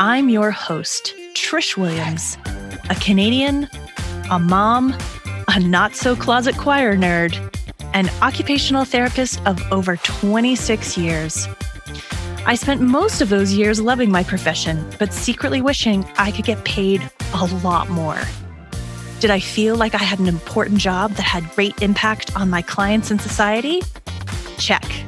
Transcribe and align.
I'm 0.00 0.28
your 0.28 0.52
host, 0.52 1.12
Trish 1.34 1.76
Williams, 1.76 2.38
a 2.88 2.94
Canadian, 2.94 3.68
a 4.30 4.38
mom, 4.38 4.96
a 5.48 5.58
not 5.58 5.96
so 5.96 6.14
closet 6.14 6.56
choir 6.56 6.96
nerd, 6.96 7.34
an 7.94 8.08
occupational 8.22 8.84
therapist 8.84 9.44
of 9.44 9.60
over 9.72 9.96
26 9.96 10.96
years. 10.96 11.48
I 12.46 12.54
spent 12.54 12.80
most 12.80 13.20
of 13.20 13.28
those 13.28 13.52
years 13.52 13.80
loving 13.80 14.12
my 14.12 14.22
profession, 14.22 14.88
but 15.00 15.12
secretly 15.12 15.60
wishing 15.60 16.04
I 16.16 16.30
could 16.30 16.44
get 16.44 16.64
paid 16.64 17.10
a 17.34 17.46
lot 17.46 17.88
more. 17.88 18.20
Did 19.18 19.32
I 19.32 19.40
feel 19.40 19.74
like 19.74 19.96
I 19.96 20.04
had 20.04 20.20
an 20.20 20.28
important 20.28 20.78
job 20.78 21.10
that 21.14 21.24
had 21.24 21.50
great 21.56 21.82
impact 21.82 22.36
on 22.36 22.48
my 22.48 22.62
clients 22.62 23.10
and 23.10 23.20
society? 23.20 23.82
Check. 24.58 25.07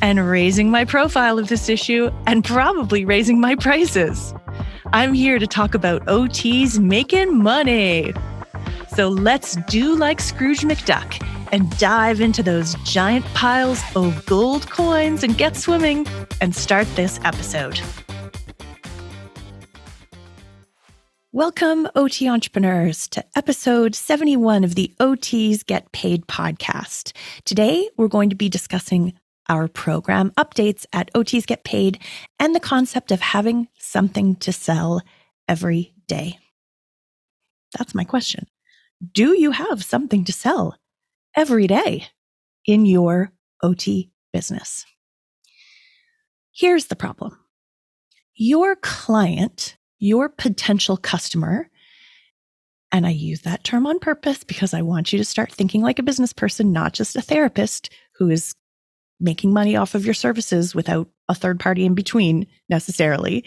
and 0.00 0.28
raising 0.28 0.70
my 0.70 0.84
profile 0.84 1.38
of 1.38 1.48
this 1.48 1.68
issue 1.68 2.10
and 2.26 2.44
probably 2.44 3.04
raising 3.04 3.40
my 3.40 3.54
prices. 3.56 4.34
I'm 4.92 5.12
here 5.12 5.38
to 5.38 5.46
talk 5.46 5.74
about 5.74 6.04
OTs 6.06 6.78
making 6.78 7.42
money. 7.42 8.14
So 8.94 9.08
let's 9.08 9.56
do 9.68 9.94
like 9.94 10.20
Scrooge 10.20 10.60
McDuck 10.60 11.24
and 11.52 11.76
dive 11.78 12.20
into 12.20 12.42
those 12.42 12.74
giant 12.84 13.24
piles 13.26 13.82
of 13.94 14.24
gold 14.26 14.70
coins 14.70 15.22
and 15.22 15.36
get 15.36 15.56
swimming 15.56 16.06
and 16.40 16.54
start 16.54 16.86
this 16.96 17.20
episode. 17.24 17.80
Welcome, 21.32 21.86
OT 21.94 22.26
entrepreneurs, 22.26 23.06
to 23.08 23.22
episode 23.36 23.94
71 23.94 24.64
of 24.64 24.74
the 24.74 24.92
OTs 24.98 25.64
Get 25.64 25.92
Paid 25.92 26.26
podcast. 26.26 27.12
Today, 27.44 27.88
we're 27.96 28.08
going 28.08 28.30
to 28.30 28.34
be 28.34 28.48
discussing 28.48 29.12
our 29.48 29.68
program 29.68 30.30
updates 30.32 30.86
at 30.92 31.12
OTs 31.14 31.46
Get 31.46 31.64
Paid 31.64 32.00
and 32.38 32.54
the 32.54 32.60
concept 32.60 33.12
of 33.12 33.20
having 33.20 33.68
something 33.78 34.36
to 34.36 34.52
sell 34.52 35.02
every 35.48 35.94
day. 36.06 36.38
That's 37.76 37.94
my 37.94 38.04
question. 38.04 38.46
Do 39.12 39.38
you 39.38 39.52
have 39.52 39.84
something 39.84 40.24
to 40.24 40.32
sell 40.32 40.76
every 41.36 41.66
day 41.66 42.06
in 42.66 42.86
your 42.86 43.32
OT 43.62 44.10
business? 44.32 44.84
Here's 46.52 46.86
the 46.86 46.96
problem 46.96 47.38
your 48.34 48.76
client, 48.76 49.76
your 49.98 50.28
potential 50.28 50.96
customer, 50.96 51.68
and 52.90 53.06
I 53.06 53.10
use 53.10 53.42
that 53.42 53.64
term 53.64 53.86
on 53.86 53.98
purpose 53.98 54.44
because 54.44 54.72
I 54.72 54.82
want 54.82 55.12
you 55.12 55.18
to 55.18 55.24
start 55.24 55.52
thinking 55.52 55.82
like 55.82 55.98
a 55.98 56.04
business 56.04 56.32
person, 56.32 56.72
not 56.72 56.92
just 56.92 57.16
a 57.16 57.22
therapist 57.22 57.90
who 58.16 58.30
is 58.30 58.54
making 59.20 59.52
money 59.52 59.76
off 59.76 59.94
of 59.94 60.04
your 60.04 60.14
services 60.14 60.74
without 60.74 61.08
a 61.28 61.34
third 61.34 61.60
party 61.60 61.84
in 61.84 61.94
between 61.94 62.46
necessarily. 62.68 63.44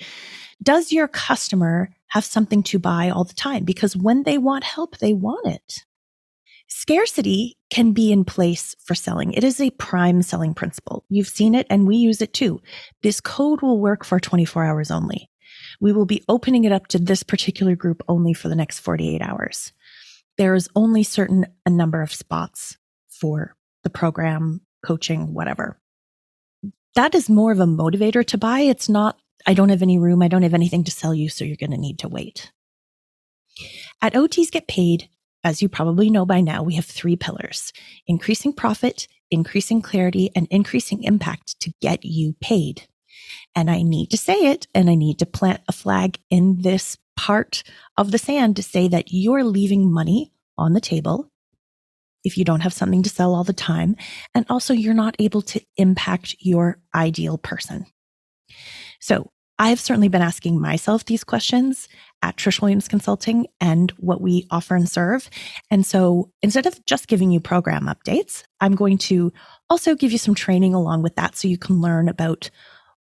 Does 0.63 0.91
your 0.91 1.07
customer 1.07 1.89
have 2.07 2.25
something 2.25 2.61
to 2.63 2.79
buy 2.79 3.09
all 3.09 3.23
the 3.23 3.33
time? 3.33 3.63
Because 3.63 3.95
when 3.95 4.23
they 4.23 4.37
want 4.37 4.63
help, 4.63 4.97
they 4.97 5.13
want 5.13 5.47
it. 5.47 5.85
Scarcity 6.67 7.57
can 7.69 7.91
be 7.91 8.11
in 8.11 8.23
place 8.23 8.75
for 8.79 8.95
selling. 8.95 9.33
It 9.33 9.43
is 9.43 9.59
a 9.59 9.71
prime 9.71 10.21
selling 10.21 10.53
principle. 10.53 11.03
You've 11.09 11.27
seen 11.27 11.53
it 11.53 11.67
and 11.69 11.85
we 11.85 11.97
use 11.97 12.21
it 12.21 12.33
too. 12.33 12.61
This 13.03 13.19
code 13.19 13.61
will 13.61 13.79
work 13.79 14.05
for 14.05 14.19
24 14.19 14.63
hours 14.63 14.91
only. 14.91 15.29
We 15.81 15.91
will 15.91 16.05
be 16.05 16.23
opening 16.29 16.63
it 16.63 16.71
up 16.71 16.87
to 16.87 16.99
this 16.99 17.23
particular 17.23 17.75
group 17.75 18.03
only 18.07 18.33
for 18.33 18.47
the 18.47 18.55
next 18.55 18.79
48 18.79 19.21
hours. 19.21 19.73
There 20.37 20.55
is 20.55 20.69
only 20.75 21.03
certain 21.03 21.45
a 21.65 21.69
number 21.69 22.01
of 22.01 22.13
spots 22.13 22.77
for 23.09 23.55
the 23.83 23.89
program 23.89 24.61
coaching, 24.85 25.33
whatever. 25.33 25.79
That 26.95 27.15
is 27.15 27.29
more 27.29 27.51
of 27.51 27.59
a 27.59 27.65
motivator 27.65 28.25
to 28.27 28.37
buy. 28.37 28.61
It's 28.61 28.89
not, 28.89 29.17
I 29.45 29.53
don't 29.53 29.69
have 29.69 29.81
any 29.81 29.97
room. 29.97 30.21
I 30.21 30.27
don't 30.27 30.43
have 30.43 30.53
anything 30.53 30.83
to 30.85 30.91
sell 30.91 31.15
you. 31.15 31.29
So 31.29 31.45
you're 31.45 31.55
going 31.55 31.71
to 31.71 31.77
need 31.77 31.99
to 31.99 32.09
wait. 32.09 32.51
At 34.01 34.13
OTs 34.13 34.51
Get 34.51 34.67
Paid, 34.67 35.09
as 35.43 35.61
you 35.61 35.69
probably 35.69 36.09
know 36.09 36.25
by 36.25 36.41
now, 36.41 36.63
we 36.63 36.75
have 36.75 36.85
three 36.85 37.15
pillars 37.15 37.73
increasing 38.07 38.53
profit, 38.53 39.07
increasing 39.29 39.81
clarity, 39.81 40.29
and 40.35 40.47
increasing 40.51 41.03
impact 41.03 41.59
to 41.61 41.73
get 41.81 42.03
you 42.03 42.35
paid. 42.41 42.87
And 43.55 43.69
I 43.69 43.81
need 43.81 44.11
to 44.11 44.17
say 44.17 44.51
it 44.51 44.67
and 44.75 44.89
I 44.89 44.95
need 44.95 45.19
to 45.19 45.25
plant 45.25 45.61
a 45.67 45.71
flag 45.71 46.19
in 46.29 46.61
this 46.61 46.97
part 47.15 47.63
of 47.97 48.11
the 48.11 48.17
sand 48.17 48.55
to 48.55 48.63
say 48.63 48.87
that 48.87 49.11
you're 49.11 49.43
leaving 49.43 49.91
money 49.91 50.31
on 50.57 50.73
the 50.73 50.81
table 50.81 51.30
if 52.23 52.37
you 52.37 52.45
don't 52.45 52.61
have 52.61 52.73
something 52.73 53.03
to 53.03 53.09
sell 53.09 53.33
all 53.33 53.43
the 53.43 53.53
time. 53.53 53.95
And 54.33 54.45
also 54.49 54.73
you're 54.73 54.93
not 54.93 55.15
able 55.19 55.41
to 55.43 55.61
impact 55.77 56.35
your 56.39 56.79
ideal 56.93 57.37
person. 57.37 57.85
So 58.99 59.31
I 59.61 59.69
have 59.69 59.79
certainly 59.79 60.07
been 60.07 60.23
asking 60.23 60.59
myself 60.59 61.05
these 61.05 61.23
questions 61.23 61.87
at 62.23 62.35
Trish 62.35 62.61
Williams 62.61 62.87
Consulting 62.87 63.45
and 63.59 63.91
what 63.91 64.19
we 64.19 64.47
offer 64.49 64.75
and 64.75 64.89
serve. 64.89 65.29
And 65.69 65.85
so 65.85 66.31
instead 66.41 66.65
of 66.65 66.83
just 66.85 67.07
giving 67.07 67.29
you 67.29 67.39
program 67.39 67.85
updates, 67.85 68.43
I'm 68.59 68.73
going 68.73 68.97
to 68.99 69.31
also 69.69 69.93
give 69.93 70.11
you 70.11 70.17
some 70.17 70.33
training 70.33 70.73
along 70.73 71.03
with 71.03 71.15
that 71.15 71.35
so 71.35 71.47
you 71.47 71.59
can 71.59 71.79
learn 71.79 72.09
about, 72.09 72.49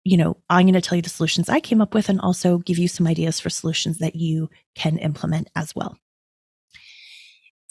you 0.05 0.17
know, 0.17 0.37
I'm 0.49 0.67
going 0.67 0.75
to 0.75 0.81
tell 0.81 0.95
you 0.95 1.03
the 1.03 1.09
solutions 1.09 1.49
I 1.49 1.59
came 1.59 1.81
up 1.81 1.95
with 1.95 2.09
and 2.09 2.21
also 2.21 2.59
give 2.59 2.79
you 2.79 2.87
some 2.87 3.09
ideas 3.09 3.41
for 3.41 3.51
solutions 3.51 3.99
that 3.99 4.15
you 4.15 4.49
can 4.77 4.99
implement 4.99 5.49
as 5.57 5.75
well. 5.75 5.99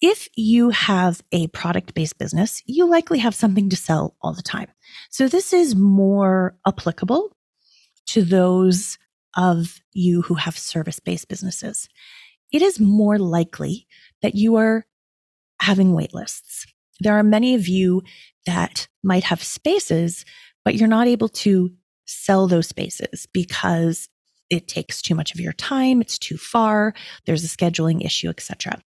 If 0.01 0.28
you 0.35 0.72
have 0.72 1.22
a 1.31 1.47
product 1.47 1.94
based 1.94 2.17
business, 2.17 2.61
you 2.66 2.88
likely 2.88 3.19
have 3.19 3.35
something 3.35 3.69
to 3.69 3.75
sell 3.75 4.16
all 4.22 4.33
the 4.33 4.41
time. 4.41 4.67
So 5.09 5.28
this 5.28 5.53
is 5.53 5.75
more 5.75 6.57
applicable 6.67 7.35
to 8.07 8.23
those 8.23 8.97
of 9.35 9.79
you 9.94 10.22
who 10.22 10.35
have 10.35 10.57
service 10.57 11.00
based 11.00 11.28
businesses. 11.28 11.88
It 12.51 12.61
is 12.61 12.79
more 12.79 13.17
likely 13.17 13.88
that 14.22 14.35
you 14.35 14.56
are 14.56 14.85
having 15.61 15.94
wait 15.94 16.13
lists. 16.13 16.66
There 17.00 17.17
are 17.17 17.23
many 17.23 17.56
of 17.56 17.67
you 17.67 18.03
that 18.45 18.88
might 19.03 19.25
have 19.25 19.44
spaces, 19.44 20.25
but 20.63 20.75
you're 20.75 20.88
not 20.88 21.07
able 21.07 21.30
to 21.30 21.71
sell 22.06 22.47
those 22.47 22.68
spaces 22.68 23.27
because 23.33 24.09
it 24.50 24.68
takes 24.68 25.01
too 25.01 25.15
much 25.15 25.33
of 25.33 25.39
your 25.39 25.53
time, 25.53 26.01
it's 26.01 26.18
too 26.18 26.38
far, 26.38 26.94
there's 27.25 27.44
a 27.44 27.47
scheduling 27.47 28.06
issue, 28.06 28.30
etc. 28.30 28.81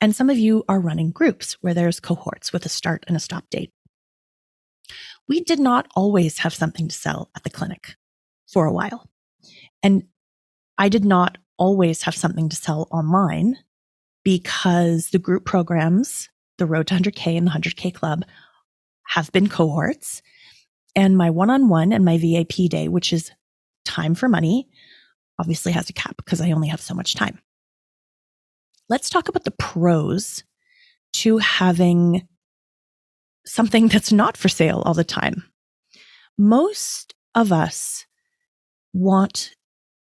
And 0.00 0.14
some 0.14 0.30
of 0.30 0.38
you 0.38 0.64
are 0.68 0.80
running 0.80 1.10
groups 1.10 1.54
where 1.60 1.74
there's 1.74 2.00
cohorts 2.00 2.52
with 2.52 2.66
a 2.66 2.68
start 2.68 3.04
and 3.08 3.16
a 3.16 3.20
stop 3.20 3.48
date. 3.50 3.72
We 5.26 5.40
did 5.40 5.58
not 5.58 5.88
always 5.94 6.38
have 6.38 6.54
something 6.54 6.88
to 6.88 6.94
sell 6.94 7.30
at 7.36 7.42
the 7.42 7.50
clinic 7.50 7.96
for 8.46 8.66
a 8.66 8.72
while. 8.72 9.08
And 9.82 10.04
I 10.78 10.88
did 10.88 11.04
not 11.04 11.38
always 11.58 12.02
have 12.02 12.14
something 12.14 12.48
to 12.48 12.56
sell 12.56 12.88
online 12.90 13.56
because 14.24 15.10
the 15.10 15.18
group 15.18 15.44
programs, 15.44 16.28
the 16.56 16.66
Road 16.66 16.86
to 16.88 16.94
100K 16.94 17.36
and 17.36 17.46
the 17.46 17.50
100K 17.50 17.94
Club, 17.94 18.24
have 19.08 19.32
been 19.32 19.48
cohorts. 19.48 20.22
And 20.94 21.16
my 21.16 21.30
one 21.30 21.50
on 21.50 21.68
one 21.68 21.92
and 21.92 22.04
my 22.04 22.18
VIP 22.18 22.68
day, 22.68 22.88
which 22.88 23.12
is 23.12 23.30
time 23.84 24.14
for 24.14 24.28
money, 24.28 24.68
obviously 25.38 25.72
has 25.72 25.88
a 25.88 25.92
cap 25.92 26.16
because 26.16 26.40
I 26.40 26.50
only 26.50 26.68
have 26.68 26.80
so 26.80 26.94
much 26.94 27.14
time. 27.14 27.38
Let's 28.88 29.10
talk 29.10 29.28
about 29.28 29.44
the 29.44 29.52
pros 29.52 30.44
to 31.14 31.38
having 31.38 32.26
something 33.46 33.88
that's 33.88 34.12
not 34.12 34.36
for 34.36 34.48
sale 34.48 34.82
all 34.84 34.94
the 34.94 35.04
time. 35.04 35.44
Most 36.36 37.14
of 37.34 37.52
us 37.52 38.06
want 38.92 39.54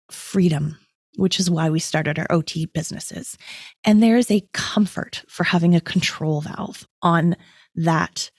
freedom. 0.10 0.78
which 1.18 1.42
is 1.42 1.50
why 1.50 1.69
we 1.69 1.80
started 1.80 2.18
our 2.18 2.27
OT 2.30 2.68
businesses. 2.68 3.38
And 3.84 4.01
there 4.01 4.16
is 4.16 4.31
a 4.31 4.48
comfort 4.54 5.25
for 5.27 5.44
having 5.44 5.75
a 5.75 5.81
control 5.81 6.39
valve 6.39 6.88
on 7.01 7.36
that 7.75 8.31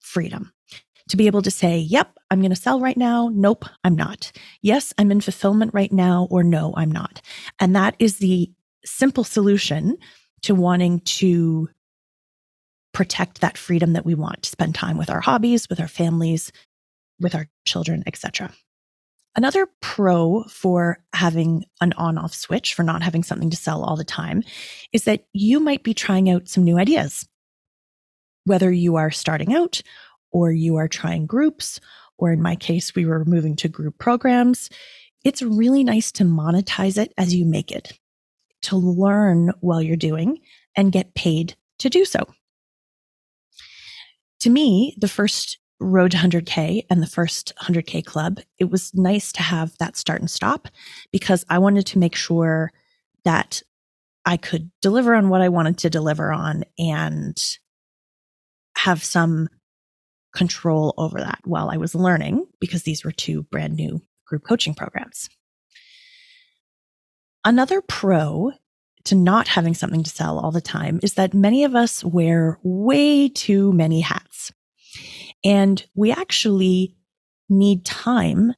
freedom 0.00 0.53
to 1.08 1.16
be 1.16 1.26
able 1.26 1.42
to 1.42 1.50
say, 1.50 1.78
yep, 1.78 2.16
I'm 2.30 2.40
going 2.40 2.50
to 2.50 2.56
sell 2.56 2.80
right 2.80 2.96
now. 2.96 3.30
Nope, 3.32 3.64
I'm 3.82 3.94
not. 3.94 4.32
Yes, 4.62 4.94
I'm 4.98 5.10
in 5.10 5.20
fulfillment 5.20 5.72
right 5.74 5.92
now, 5.92 6.26
or 6.30 6.42
no, 6.42 6.72
I'm 6.76 6.90
not. 6.90 7.20
And 7.60 7.76
that 7.76 7.94
is 7.98 8.18
the 8.18 8.50
simple 8.84 9.24
solution 9.24 9.96
to 10.42 10.54
wanting 10.54 11.00
to 11.00 11.68
protect 12.92 13.40
that 13.40 13.58
freedom 13.58 13.92
that 13.92 14.06
we 14.06 14.14
want 14.14 14.42
to 14.42 14.50
spend 14.50 14.74
time 14.74 14.96
with 14.96 15.10
our 15.10 15.20
hobbies, 15.20 15.68
with 15.68 15.80
our 15.80 15.88
families, 15.88 16.52
with 17.20 17.34
our 17.34 17.48
children, 17.66 18.02
etc. 18.06 18.50
Another 19.36 19.66
pro 19.80 20.44
for 20.44 20.98
having 21.12 21.64
an 21.80 21.92
on 21.96 22.18
off 22.18 22.32
switch, 22.32 22.72
for 22.72 22.84
not 22.84 23.02
having 23.02 23.24
something 23.24 23.50
to 23.50 23.56
sell 23.56 23.82
all 23.82 23.96
the 23.96 24.04
time, 24.04 24.44
is 24.92 25.04
that 25.04 25.26
you 25.32 25.58
might 25.58 25.82
be 25.82 25.92
trying 25.92 26.30
out 26.30 26.48
some 26.48 26.62
new 26.62 26.78
ideas. 26.78 27.28
Whether 28.44 28.70
you 28.70 28.96
are 28.96 29.10
starting 29.10 29.54
out 29.54 29.82
or 30.34 30.50
you 30.52 30.76
are 30.76 30.88
trying 30.88 31.24
groups, 31.24 31.80
or 32.18 32.32
in 32.32 32.42
my 32.42 32.56
case, 32.56 32.94
we 32.94 33.06
were 33.06 33.24
moving 33.24 33.54
to 33.56 33.68
group 33.68 33.96
programs, 33.98 34.68
it's 35.24 35.40
really 35.40 35.84
nice 35.84 36.10
to 36.12 36.24
monetize 36.24 36.98
it 36.98 37.14
as 37.16 37.34
you 37.34 37.46
make 37.46 37.70
it, 37.70 37.98
to 38.62 38.76
learn 38.76 39.52
while 39.60 39.80
you're 39.80 39.96
doing 39.96 40.40
and 40.76 40.92
get 40.92 41.14
paid 41.14 41.54
to 41.78 41.88
do 41.88 42.04
so. 42.04 42.26
To 44.40 44.50
me, 44.50 44.94
the 44.98 45.08
first 45.08 45.58
road 45.78 46.10
to 46.10 46.16
100K 46.16 46.84
and 46.90 47.00
the 47.00 47.06
first 47.06 47.52
100K 47.62 48.04
club, 48.04 48.40
it 48.58 48.70
was 48.70 48.92
nice 48.92 49.32
to 49.32 49.42
have 49.42 49.78
that 49.78 49.96
start 49.96 50.20
and 50.20 50.30
stop 50.30 50.68
because 51.12 51.44
I 51.48 51.58
wanted 51.58 51.86
to 51.86 51.98
make 51.98 52.16
sure 52.16 52.72
that 53.24 53.62
I 54.26 54.36
could 54.36 54.70
deliver 54.82 55.14
on 55.14 55.28
what 55.28 55.42
I 55.42 55.48
wanted 55.48 55.78
to 55.78 55.90
deliver 55.90 56.32
on 56.32 56.64
and 56.76 57.40
have 58.76 59.04
some 59.04 59.48
control 60.34 60.94
over 60.98 61.18
that 61.20 61.40
while 61.44 61.70
I 61.70 61.76
was 61.76 61.94
learning 61.94 62.46
because 62.60 62.82
these 62.82 63.04
were 63.04 63.12
two 63.12 63.44
brand 63.44 63.76
new 63.76 64.02
group 64.26 64.44
coaching 64.44 64.74
programs. 64.74 65.28
Another 67.44 67.80
pro 67.80 68.52
to 69.04 69.14
not 69.14 69.48
having 69.48 69.74
something 69.74 70.02
to 70.02 70.10
sell 70.10 70.38
all 70.38 70.50
the 70.50 70.60
time 70.60 70.98
is 71.02 71.14
that 71.14 71.34
many 71.34 71.64
of 71.64 71.74
us 71.74 72.02
wear 72.02 72.58
way 72.62 73.28
too 73.28 73.72
many 73.72 74.00
hats. 74.00 74.50
And 75.44 75.84
we 75.94 76.10
actually 76.10 76.96
need 77.48 77.84
time 77.84 78.54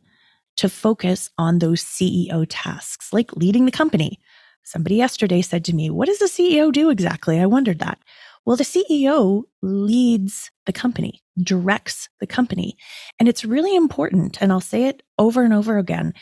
to 0.59 0.69
focus 0.69 1.31
on 1.37 1.59
those 1.59 1.83
CEO 1.83 2.47
tasks, 2.49 3.13
like 3.13 3.37
leading 3.37 3.67
the 3.67 3.73
company. 3.73 4.21
Somebody 4.63 4.97
yesterday 4.97 5.43
said 5.43 5.65
to 5.67 5.75
me, 5.75 5.91
What 5.91 6.07
does 6.07 6.19
the 6.19 6.27
CEO 6.27 6.73
do 6.73 6.91
exactly? 6.91 7.41
I 7.41 7.47
wondered 7.47 7.81
that. 7.81 7.99
Well, 8.47 8.57
the 8.57 8.65
CEO 8.65 9.43
leads 9.61 10.53
the 10.67 10.73
company, 10.73 11.21
directs 11.43 12.09
the 12.21 12.27
company. 12.29 12.77
And 13.19 13.29
it's 13.29 13.45
really 13.45 13.75
important. 13.75 14.41
And 14.41 14.53
I'll 14.53 14.61
say 14.61 14.85
it 14.85 15.03
over 15.19 15.43
and 15.43 15.53
over 15.53 15.79
again. 15.79 16.15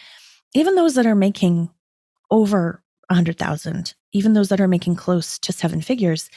Even 0.54 0.74
those 0.74 0.94
that 0.94 1.06
are 1.06 1.14
making 1.14 1.68
over 2.30 2.82
100,000, 3.08 3.94
even 4.12 4.32
those 4.32 4.48
that 4.48 4.60
are 4.60 4.68
making 4.68 4.96
close 4.96 5.38
to 5.40 5.52
seven 5.52 5.82
figures, 5.82 6.30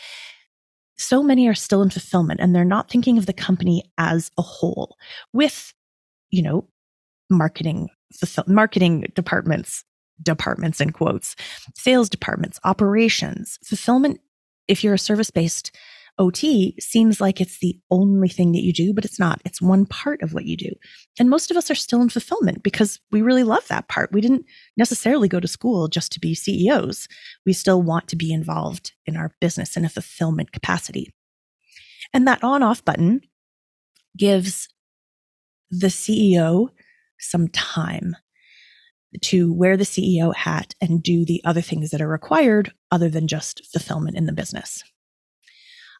so 0.97 1.23
many 1.23 1.47
are 1.47 1.53
still 1.53 1.81
in 1.81 1.89
fulfillment 1.89 2.41
and 2.41 2.53
they're 2.53 2.65
not 2.65 2.89
thinking 2.89 3.17
of 3.17 3.25
the 3.25 3.33
company 3.33 3.83
as 3.97 4.29
a 4.37 4.41
whole 4.41 4.97
with, 5.31 5.73
you 6.31 6.41
know, 6.41 6.67
marketing, 7.29 7.87
marketing 8.47 9.05
departments, 9.13 9.85
departments 10.21 10.81
in 10.81 10.91
quotes, 10.91 11.35
sales 11.75 12.09
departments, 12.09 12.59
operations, 12.63 13.59
fulfillment. 13.63 14.19
If 14.67 14.83
you're 14.83 14.93
a 14.93 14.99
service 14.99 15.31
based 15.31 15.71
OT 16.19 16.75
seems 16.79 17.21
like 17.21 17.39
it's 17.39 17.59
the 17.59 17.79
only 17.91 18.27
thing 18.27 18.51
that 18.53 18.63
you 18.63 18.73
do, 18.73 18.93
but 18.93 19.05
it's 19.05 19.19
not. 19.19 19.39
It's 19.45 19.61
one 19.61 19.85
part 19.85 20.21
of 20.23 20.33
what 20.33 20.45
you 20.45 20.57
do. 20.57 20.71
And 21.19 21.29
most 21.29 21.51
of 21.51 21.57
us 21.57 21.69
are 21.69 21.75
still 21.75 22.01
in 22.01 22.09
fulfillment 22.09 22.63
because 22.63 22.99
we 23.11 23.21
really 23.21 23.43
love 23.43 23.67
that 23.67 23.87
part. 23.87 24.11
We 24.11 24.21
didn't 24.21 24.45
necessarily 24.75 25.27
go 25.27 25.39
to 25.39 25.47
school 25.47 25.87
just 25.87 26.11
to 26.13 26.19
be 26.19 26.33
CEOs. 26.33 27.07
We 27.45 27.53
still 27.53 27.81
want 27.81 28.07
to 28.07 28.15
be 28.15 28.33
involved 28.33 28.93
in 29.05 29.15
our 29.15 29.31
business 29.39 29.77
in 29.77 29.85
a 29.85 29.89
fulfillment 29.89 30.51
capacity. 30.51 31.13
And 32.13 32.27
that 32.27 32.43
on 32.43 32.63
off 32.63 32.83
button 32.83 33.21
gives 34.17 34.69
the 35.69 35.87
CEO 35.87 36.69
some 37.19 37.47
time 37.49 38.15
to 39.23 39.53
wear 39.53 39.77
the 39.77 39.83
CEO 39.83 40.33
hat 40.33 40.73
and 40.81 41.03
do 41.03 41.25
the 41.25 41.41
other 41.45 41.61
things 41.61 41.91
that 41.91 42.01
are 42.01 42.07
required 42.07 42.71
other 42.91 43.09
than 43.09 43.27
just 43.27 43.65
fulfillment 43.65 44.17
in 44.17 44.25
the 44.25 44.33
business. 44.33 44.83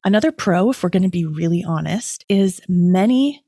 Another 0.04 0.32
pro, 0.32 0.70
if 0.70 0.84
we're 0.84 0.90
going 0.90 1.04
to 1.04 1.10
be 1.10 1.26
really 1.26 1.64
honest, 1.64 2.24
is 2.30 2.62
many 2.68 3.44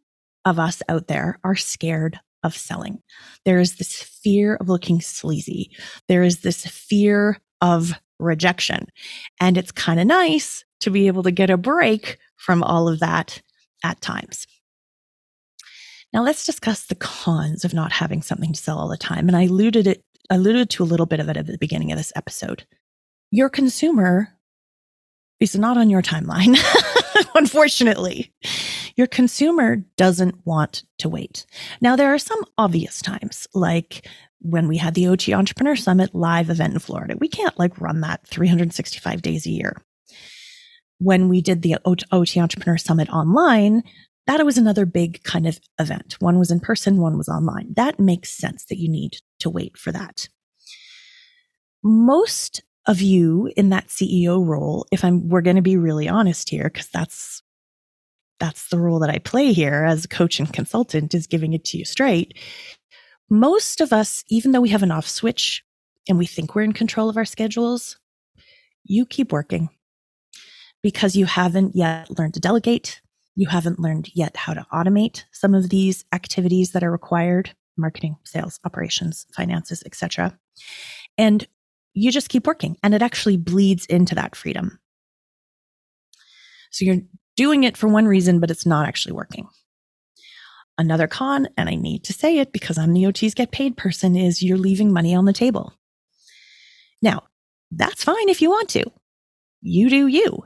of 0.46 0.60
us 0.60 0.82
out 0.90 1.08
there 1.08 1.40
are 1.44 1.56
scared 1.56 2.20
of 2.44 2.56
selling. 2.56 3.02
There 3.46 3.60
is 3.60 3.78
this 3.78 4.02
fear 4.02 4.56
of 4.56 4.70
looking 4.70 5.02
sleazy. 5.02 5.72
There 6.08 6.24
is 6.24 6.42
this 6.42 6.66
fear 6.66 7.40
of 7.62 7.94
rejection. 8.20 8.88
And 9.40 9.58
it's 9.58 9.72
kind 9.72 10.00
of 10.00 10.08
nice 10.08 10.64
to 10.82 10.90
be 10.90 11.08
able 11.08 11.24
to 11.24 11.32
get 11.32 11.50
a 11.50 11.58
break 11.58 12.18
from 12.38 12.64
all 12.64 12.88
of 12.88 13.00
that 13.00 13.42
at 13.84 14.02
times. 14.02 14.48
Now 16.14 16.24
let's 16.24 16.46
discuss 16.46 16.86
the 16.86 16.96
cons 16.96 17.64
of 17.64 17.74
not 17.74 17.92
having 17.92 18.22
something 18.22 18.54
to 18.54 18.62
sell 18.62 18.80
all 18.80 18.88
the 18.88 18.98
time. 18.98 19.28
And 19.28 19.38
I 19.38 19.44
alluded 19.44 19.88
it, 19.88 20.04
alluded 20.30 20.70
to 20.72 20.84
a 20.84 20.86
little 20.86 21.06
bit 21.06 21.20
of 21.20 21.30
it 21.30 21.38
at 21.38 21.46
the 21.46 21.58
beginning 21.58 21.92
of 21.92 21.98
this 21.98 22.14
episode. 22.16 22.66
Your 23.32 23.50
consumer 23.50 24.30
is 25.40 25.56
not 25.56 25.78
on 25.78 25.90
your 25.90 26.02
timeline, 26.02 26.58
unfortunately. 27.36 28.34
Your 28.96 29.08
consumer 29.08 29.78
doesn't 29.96 30.46
want 30.46 30.84
to 30.98 31.10
wait. 31.10 31.46
Now, 31.80 31.96
there 31.96 32.14
are 32.14 32.20
some 32.20 32.44
obvious 32.58 33.02
times, 33.02 33.48
like 33.54 34.08
when 34.42 34.68
we 34.68 34.78
had 34.78 34.94
the 34.94 35.08
OT 35.08 35.34
Entrepreneur 35.34 35.76
Summit 35.76 36.16
live 36.16 36.50
event 36.50 36.74
in 36.74 36.80
Florida. 36.80 37.16
We 37.18 37.28
can't 37.28 37.58
like 37.60 37.80
run 37.80 38.02
that 38.02 38.26
365 38.26 39.22
days 39.22 39.46
a 39.46 39.52
year. 39.52 39.82
When 40.98 41.30
we 41.30 41.42
did 41.42 41.62
the 41.62 41.78
OT 41.86 42.40
Entrepreneur 42.40 42.78
Summit 42.78 43.10
online, 43.10 43.84
that 44.30 44.46
was 44.46 44.60
another 44.60 44.86
big 44.86 45.24
kind 45.24 45.48
of 45.48 45.60
event. 45.80 46.16
One 46.20 46.38
was 46.38 46.52
in 46.52 46.60
person, 46.60 46.98
one 46.98 47.18
was 47.18 47.28
online. 47.28 47.74
That 47.76 48.00
makes 48.00 48.30
sense 48.30 48.64
that 48.66 48.78
you 48.78 48.88
need 48.88 49.18
to 49.40 49.50
wait 49.50 49.76
for 49.76 49.92
that. 49.92 50.30
Most 51.82 52.62
of 52.86 53.02
you 53.02 53.52
in 53.58 53.70
that 53.70 53.88
CEO 53.88 54.46
role, 54.46 54.86
if 54.92 55.04
I'm, 55.04 55.30
we're 55.30 55.42
going 55.42 55.56
to 55.56 55.64
be 55.64 55.78
really 55.78 56.08
honest 56.08 56.48
here, 56.52 56.66
because 56.66 56.90
that's, 56.90 57.42
that's 58.40 58.70
the 58.70 58.78
role 58.78 59.00
that 59.00 59.10
I 59.10 59.18
play 59.18 59.52
here 59.52 59.84
as 59.84 60.06
a 60.06 60.10
coach 60.10 60.40
and 60.40 60.54
consultant 60.54 61.16
is 61.16 61.26
giving 61.26 61.54
it 61.54 61.66
to 61.66 61.80
you 61.80 61.86
straight. 61.86 62.38
Most 63.32 63.82
of 63.82 63.92
us, 63.92 64.24
even 64.30 64.52
though 64.52 64.62
we 64.62 64.70
have 64.70 64.84
an 64.84 64.92
off 64.92 65.08
switch 65.08 65.64
and 66.08 66.20
we 66.20 66.28
think 66.28 66.54
we're 66.54 66.62
in 66.62 66.74
control 66.74 67.10
of 67.10 67.18
our 67.18 67.26
schedules, 67.26 67.98
you 68.84 69.08
keep 69.08 69.32
working 69.32 69.70
because 70.84 71.16
you 71.16 71.26
haven't 71.26 71.76
yet 71.76 72.12
learned 72.16 72.36
to 72.36 72.40
delegate. 72.40 73.02
You 73.40 73.48
haven't 73.48 73.80
learned 73.80 74.10
yet 74.14 74.36
how 74.36 74.54
to 74.54 74.68
automate 74.74 75.24
some 75.32 75.56
of 75.56 75.70
these 75.70 76.04
activities 76.12 76.72
that 76.72 76.84
are 76.84 76.92
required 76.92 77.52
marketing, 77.78 78.18
sales, 78.26 78.60
operations, 78.66 79.28
finances, 79.34 79.82
etc. 79.86 80.38
And 81.18 81.48
you 81.94 82.12
just 82.12 82.28
keep 82.28 82.46
working 82.46 82.76
and 82.84 82.94
it 82.94 83.02
actually 83.02 83.38
bleeds 83.38 83.86
into 83.86 84.14
that 84.16 84.36
freedom. 84.36 84.78
So 86.72 86.84
you're 86.84 87.00
doing 87.38 87.64
it 87.64 87.78
for 87.78 87.88
one 87.88 88.10
reason, 88.10 88.42
but 88.42 88.52
it's 88.52 88.66
not 88.66 88.86
actually 88.86 89.14
working. 89.14 89.48
Another 90.78 91.08
con, 91.08 91.48
and 91.56 91.70
I 91.70 91.76
need 91.76 92.04
to 92.04 92.14
say 92.14 92.40
it 92.40 92.52
because 92.52 92.78
I'm 92.78 92.92
the 92.92 93.04
OTs 93.04 93.36
get 93.36 93.52
paid 93.52 93.78
person, 93.78 94.18
is 94.18 94.44
you're 94.44 94.58
leaving 94.58 94.92
money 94.92 95.16
on 95.16 95.24
the 95.24 95.32
table. 95.32 95.72
Now, 97.02 97.24
that's 97.72 98.04
fine 98.04 98.28
if 98.28 98.42
you 98.42 98.50
want 98.50 98.68
to. 98.72 98.92
You 99.62 99.90
do 99.90 100.08
you. 100.08 100.44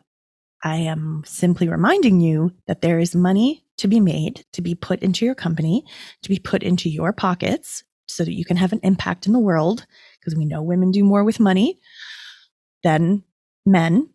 I 0.64 0.78
am 0.78 1.24
simply 1.26 1.68
reminding 1.68 2.22
you 2.22 2.54
that 2.68 2.82
there 2.82 3.00
is 3.00 3.14
money 3.14 3.66
to 3.78 3.88
be 3.88 4.00
made, 4.00 4.46
to 4.54 4.62
be 4.62 4.76
put 4.76 5.02
into 5.02 5.26
your 5.26 5.36
company, 5.36 5.84
to 6.22 6.30
be 6.30 6.40
put 6.40 6.64
into 6.64 6.90
your 6.90 7.12
pockets 7.12 7.84
so 8.08 8.24
that 8.24 8.34
you 8.34 8.46
can 8.46 8.58
have 8.58 8.72
an 8.72 8.80
impact 8.84 9.28
in 9.28 9.34
the 9.34 9.40
world 9.40 9.86
because 10.20 10.36
we 10.36 10.46
know 10.46 10.62
women 10.62 10.92
do 10.92 11.04
more 11.04 11.24
with 11.24 11.40
money 11.40 11.80
than 12.84 13.24
men. 13.66 14.10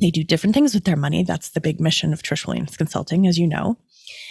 They 0.00 0.10
do 0.10 0.22
different 0.22 0.54
things 0.54 0.74
with 0.74 0.84
their 0.84 0.96
money. 0.96 1.24
That's 1.24 1.50
the 1.50 1.60
big 1.60 1.80
mission 1.80 2.12
of 2.12 2.22
Trish 2.22 2.46
Williams 2.46 2.76
Consulting, 2.76 3.26
as 3.26 3.36
you 3.36 3.48
know. 3.48 3.78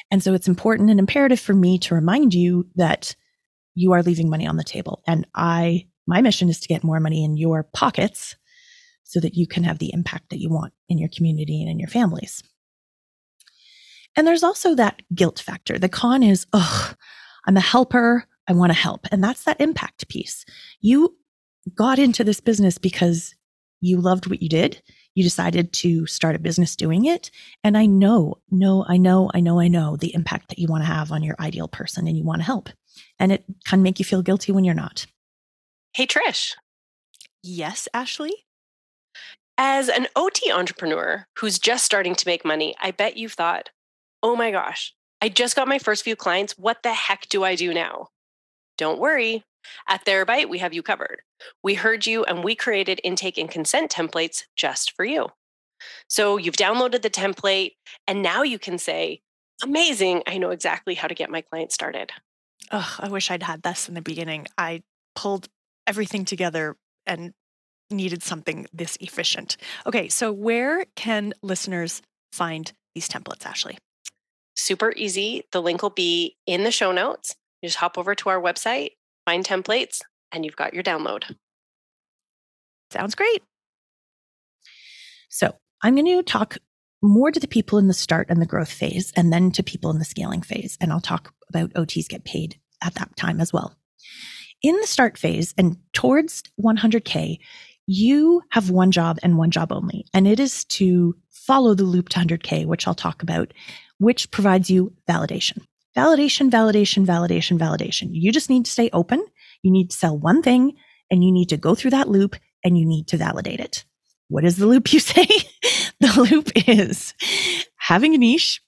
And 0.10 0.24
so 0.24 0.34
it's 0.34 0.48
important 0.48 0.89
and 0.89 1.00
imperative 1.00 1.41
for 1.41 1.53
me 1.53 1.77
to 1.79 1.96
remind 1.96 2.34
you 2.34 2.67
that 2.75 3.15
you 3.75 3.91
are 3.91 4.01
leaving 4.01 4.29
money 4.29 4.48
on 4.48 4.55
the 4.55 4.63
table. 4.63 5.03
And 5.05 5.27
I, 5.36 5.88
my 6.05 6.22
mission 6.22 6.48
is 6.48 6.60
to 6.62 6.69
get 6.69 6.86
more 6.86 7.01
money 7.01 7.24
in 7.25 7.36
your 7.36 7.63
pockets 7.63 8.38
so 9.08 9.20
that 9.22 9.36
you 9.36 9.48
can 9.48 9.64
have 9.64 9.80
the 9.80 9.94
impact 9.94 10.30
that 10.30 10.40
you 10.40 10.50
want 10.50 10.74
in 10.90 10.98
your 10.98 11.10
community 11.10 11.62
and 11.62 11.72
in 11.72 11.80
your 11.80 11.88
families. 11.88 12.44
And 14.16 14.28
there's 14.28 14.44
also 14.44 14.76
that 14.76 15.02
guilt 15.16 15.40
factor. 15.40 15.80
The 15.80 15.88
con 15.88 16.24
is, 16.24 16.46
oh, 16.52 16.94
I'm 17.46 17.56
a 17.56 17.62
helper. 17.62 18.26
I 18.48 18.54
want 18.54 18.72
to 18.72 18.78
help. 18.78 19.08
And 19.12 19.24
that's 19.24 19.44
that 19.46 19.62
impact 19.62 20.10
piece. 20.10 20.46
You 20.82 21.16
got 21.74 22.00
into 22.00 22.24
this 22.24 22.42
business 22.42 22.78
because 22.78 23.34
you 23.80 24.02
loved 24.02 24.28
what 24.28 24.42
you 24.42 24.50
did. 24.50 24.82
You 25.16 25.24
decided 25.24 25.72
to 25.74 26.06
start 26.06 26.36
a 26.36 26.40
business 26.40 26.76
doing 26.76 27.06
it. 27.06 27.32
And 27.64 27.78
I 27.78 27.86
know, 27.86 28.36
no, 28.52 28.86
I 28.88 28.98
know, 28.98 29.32
I 29.34 29.40
know, 29.40 29.60
I 29.60 29.68
know 29.68 29.96
the 29.96 30.14
impact 30.14 30.50
that 30.50 30.60
you 30.60 30.68
want 30.68 30.84
to 30.84 30.88
have 30.88 31.12
on 31.12 31.24
your 31.24 31.36
ideal 31.40 31.68
person 31.68 32.08
and 32.08 32.18
you 32.18 32.24
want 32.24 32.42
to 32.42 32.46
help. 32.46 32.70
And 33.20 33.32
it 33.32 33.46
can 33.66 33.84
make 33.84 34.00
you 34.00 34.06
feel 34.06 34.22
guilty 34.22 34.52
when 34.52 34.64
you're 34.64 34.76
not. 34.76 35.06
Hey, 35.94 36.08
Trish. 36.08 36.56
Yes, 37.42 37.88
Ashley? 37.94 38.34
As 39.58 39.90
an 39.90 40.08
OT 40.16 40.52
entrepreneur 40.52 41.26
who's 41.38 41.58
just 41.58 41.84
starting 41.84 42.16
to 42.16 42.28
make 42.28 42.46
money, 42.46 42.76
I 42.80 42.92
bet 42.92 43.18
you've 43.18 43.34
thought, 43.34 43.70
oh 44.22 44.36
my 44.36 44.52
gosh, 44.52 44.94
I 45.22 45.30
just 45.30 45.56
got 45.56 45.68
my 45.68 45.80
first 45.80 46.04
few 46.04 46.16
clients. 46.16 46.54
What 46.58 46.84
the 46.84 46.94
heck 46.94 47.28
do 47.30 47.44
I 47.44 47.56
do 47.56 47.74
now? 47.74 48.10
Don't 48.78 49.00
worry. 49.00 49.44
At 49.90 50.06
Therabyte, 50.06 50.48
we 50.48 50.60
have 50.60 50.74
you 50.74 50.84
covered. 50.84 51.22
We 51.64 51.74
heard 51.74 52.06
you 52.06 52.24
and 52.24 52.44
we 52.44 52.56
created 52.56 53.02
intake 53.04 53.38
and 53.38 53.50
consent 53.50 53.92
templates 53.92 54.44
just 54.56 54.96
for 54.96 55.04
you. 55.04 55.30
So 56.08 56.38
you've 56.38 56.56
downloaded 56.56 57.02
the 57.02 57.10
template 57.10 57.72
and 58.08 58.22
now 58.22 58.44
you 58.44 58.60
can 58.60 58.78
say, 58.78 59.22
amazing, 59.64 60.24
I 60.28 60.38
know 60.38 60.52
exactly 60.52 60.96
how 60.96 61.08
to 61.08 61.16
get 61.16 61.30
my 61.30 61.42
client 61.42 61.72
started. 61.72 62.12
Oh, 62.72 62.96
I 63.00 63.10
wish 63.10 63.32
I'd 63.32 63.44
had 63.44 63.64
this 63.64 63.88
in 63.88 63.96
the 63.96 64.02
beginning. 64.02 64.48
I 64.58 64.84
pulled 65.16 65.48
everything 65.86 66.26
together 66.26 66.76
and 67.06 67.34
needed 67.89 68.24
something 68.24 68.67
this 68.74 68.98
efficient. 69.00 69.58
Okay, 69.86 70.10
so 70.10 70.32
where 70.32 70.86
can 70.96 71.34
listeners 71.41 72.01
find 72.32 72.72
these 72.96 73.08
templates, 73.08 73.46
Ashley? 73.46 73.77
Super 74.56 74.91
easy. 74.96 75.44
The 75.51 75.62
link 75.62 75.82
will 75.82 75.91
be 75.91 76.36
in 76.46 76.63
the 76.63 76.72
show 76.72 76.91
notes. 76.91 77.36
You 77.62 77.70
just 77.70 77.79
hop 77.79 77.98
over 77.98 78.15
to 78.15 78.29
our 78.29 78.41
website, 78.41 78.91
find 79.25 79.46
templates, 79.46 80.01
and 80.32 80.44
you've 80.46 80.56
got 80.56 80.74
your 80.74 80.84
download. 80.84 81.36
Sounds 82.91 83.15
great. 83.15 83.44
So, 85.29 85.56
I'm 85.84 85.96
going 85.96 86.06
to 86.06 86.24
talk 86.24 86.58
more 87.01 87.32
to 87.32 87.39
the 87.39 87.48
people 87.48 87.77
in 87.77 87.88
the 87.88 87.94
start 87.94 88.27
and 88.29 88.41
the 88.41 88.46
growth 88.46 88.72
phase, 88.72 89.13
and 89.15 89.32
then 89.32 89.51
to 89.51 89.63
people 89.63 89.91
in 89.91 90.00
the 90.00 90.06
scaling 90.06 90.41
phase. 90.41 90.77
And 90.82 90.91
I'll 90.91 91.00
talk 91.01 91.34
about 91.50 91.74
OTs 91.74 92.08
get 92.08 92.24
paid 92.24 92.60
at 92.82 92.96
that 92.96 93.15
time 93.15 93.39
as 93.39 93.53
well. 93.53 93.75
In 94.63 94.75
the 94.82 94.88
start 94.88 95.17
phase 95.17 95.53
and 95.58 95.77
towards 95.94 96.44
100K, 96.60 97.38
you 97.88 98.44
have 98.51 98.70
one 98.70 98.91
job 98.91 99.17
and 99.24 99.38
one 99.38 99.50
job 99.50 99.72
only, 99.72 100.06
and 100.13 100.27
it 100.27 100.39
is 100.39 100.65
to 100.65 101.15
follow 101.32 101.74
the 101.74 101.86
loop 101.86 102.10
to 102.10 102.20
100K, 102.20 102.65
which 102.65 102.86
I'll 102.86 102.94
talk 102.94 103.24
about, 103.24 103.53
which 103.98 104.29
provides 104.29 104.70
you 104.70 104.94
validation. 105.10 105.62
Validation, 105.96 106.51
validation, 106.51 107.06
validation, 107.06 107.58
validation. 107.58 108.10
You 108.12 108.32
just 108.32 108.50
need 108.50 108.65
to 108.65 108.72
stay 108.72 108.89
open. 108.94 109.25
You 109.63 109.72
need 109.72 109.89
to 109.89 109.98
sell 109.98 110.17
one 110.17 110.44
thing 110.44 110.74
and 111.10 111.24
you 111.24 111.32
need 111.32 111.50
to 111.50 111.58
go 111.58 111.74
through 111.74 111.91
that 111.91 112.10
loop 112.10 112.36
and 112.63 112.77
you 112.77 112.86
need 112.86 113.08
to 113.08 113.17
validate 113.17 113.60
it. 113.60 113.86
What 114.27 114.44
is 114.44 114.58
the 114.58 114.67
loop 114.67 114.91
you 114.94 115.00
say? 115.00 115.25
the 116.00 116.27
loop 116.29 116.51
is 116.67 117.13
having 117.77 118.13
a 118.13 118.17
niche, 118.17 118.62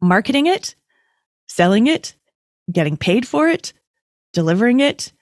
marketing 0.00 0.46
it, 0.46 0.76
selling 1.48 1.88
it, 1.88 2.14
getting 2.72 2.96
paid 2.96 3.26
for 3.26 3.48
it, 3.48 3.72
delivering 4.32 4.80
it, 4.80 5.12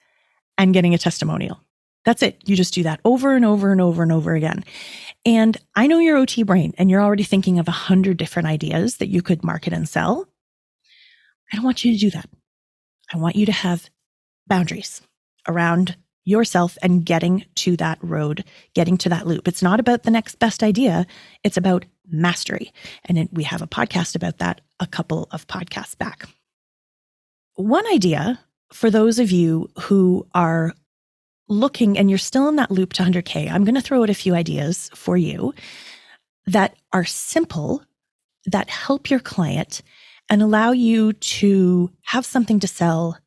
and 0.57 0.73
getting 0.73 0.93
a 0.93 0.97
testimonial. 0.97 1.61
That's 2.05 2.23
it. 2.23 2.41
You 2.45 2.55
just 2.55 2.73
do 2.73 2.83
that 2.83 3.01
over 3.03 3.35
and 3.35 3.45
over 3.45 3.71
and 3.71 3.81
over 3.81 4.03
and 4.03 4.11
over 4.11 4.33
again. 4.33 4.63
And 5.25 5.57
I 5.75 5.87
know 5.87 5.99
your 5.99 6.17
OT 6.17 6.43
brain 6.43 6.73
and 6.77 6.89
you're 6.89 7.01
already 7.01 7.23
thinking 7.23 7.59
of 7.59 7.67
a 7.67 7.71
hundred 7.71 8.17
different 8.17 8.47
ideas 8.47 8.97
that 8.97 9.09
you 9.09 9.21
could 9.21 9.43
market 9.43 9.73
and 9.73 9.87
sell. 9.87 10.27
I 11.51 11.55
don't 11.55 11.65
want 11.65 11.83
you 11.83 11.93
to 11.93 11.99
do 11.99 12.09
that. 12.11 12.29
I 13.13 13.17
want 13.17 13.35
you 13.35 13.45
to 13.47 13.51
have 13.51 13.89
boundaries 14.47 15.01
around 15.47 15.95
yourself 16.25 16.77
and 16.81 17.05
getting 17.05 17.45
to 17.55 17.75
that 17.77 17.97
road, 18.01 18.43
getting 18.75 18.97
to 18.99 19.09
that 19.09 19.25
loop. 19.25 19.47
It's 19.47 19.63
not 19.63 19.79
about 19.79 20.03
the 20.03 20.11
next 20.11 20.39
best 20.39 20.63
idea. 20.63 21.07
It's 21.43 21.57
about 21.57 21.85
mastery. 22.07 22.71
And 23.05 23.17
it, 23.17 23.29
we 23.31 23.43
have 23.43 23.61
a 23.61 23.67
podcast 23.67 24.15
about 24.15 24.37
that 24.37 24.61
a 24.79 24.87
couple 24.87 25.27
of 25.31 25.47
podcasts 25.47 25.97
back. 25.97 26.25
One 27.55 27.85
idea 27.87 28.39
for 28.71 28.89
those 28.89 29.19
of 29.19 29.31
you 29.31 29.69
who 29.81 30.27
are 30.33 30.73
looking 31.49 31.97
and 31.97 32.09
you're 32.09 32.17
still 32.17 32.47
in 32.47 32.55
that 32.57 32.71
loop 32.71 32.93
to 32.93 33.03
100K, 33.03 33.51
I'm 33.51 33.63
going 33.63 33.75
to 33.75 33.81
throw 33.81 34.03
out 34.03 34.09
a 34.09 34.15
few 34.15 34.35
ideas 34.35 34.89
for 34.93 35.17
you 35.17 35.53
that 36.45 36.75
are 36.93 37.05
simple, 37.05 37.83
that 38.45 38.69
help 38.69 39.09
your 39.09 39.19
client 39.19 39.81
and 40.29 40.41
allow 40.41 40.71
you 40.71 41.13
to 41.13 41.91
have 42.03 42.25
something 42.25 42.59
to 42.59 42.67
sell 42.67 43.17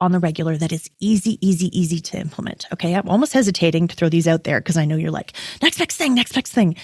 on 0.00 0.12
the 0.12 0.20
regular 0.20 0.56
that 0.56 0.72
is 0.72 0.88
easy, 1.00 1.44
easy, 1.46 1.76
easy 1.78 1.98
to 2.00 2.18
implement. 2.18 2.66
Okay. 2.72 2.94
I'm 2.94 3.08
almost 3.08 3.32
hesitating 3.32 3.88
to 3.88 3.96
throw 3.96 4.08
these 4.08 4.28
out 4.28 4.44
there 4.44 4.60
because 4.60 4.76
I 4.76 4.84
know 4.84 4.96
you're 4.96 5.10
like, 5.10 5.32
next, 5.60 5.80
next 5.80 5.96
thing, 5.96 6.14
next, 6.14 6.36
next 6.36 6.52
thing. 6.52 6.76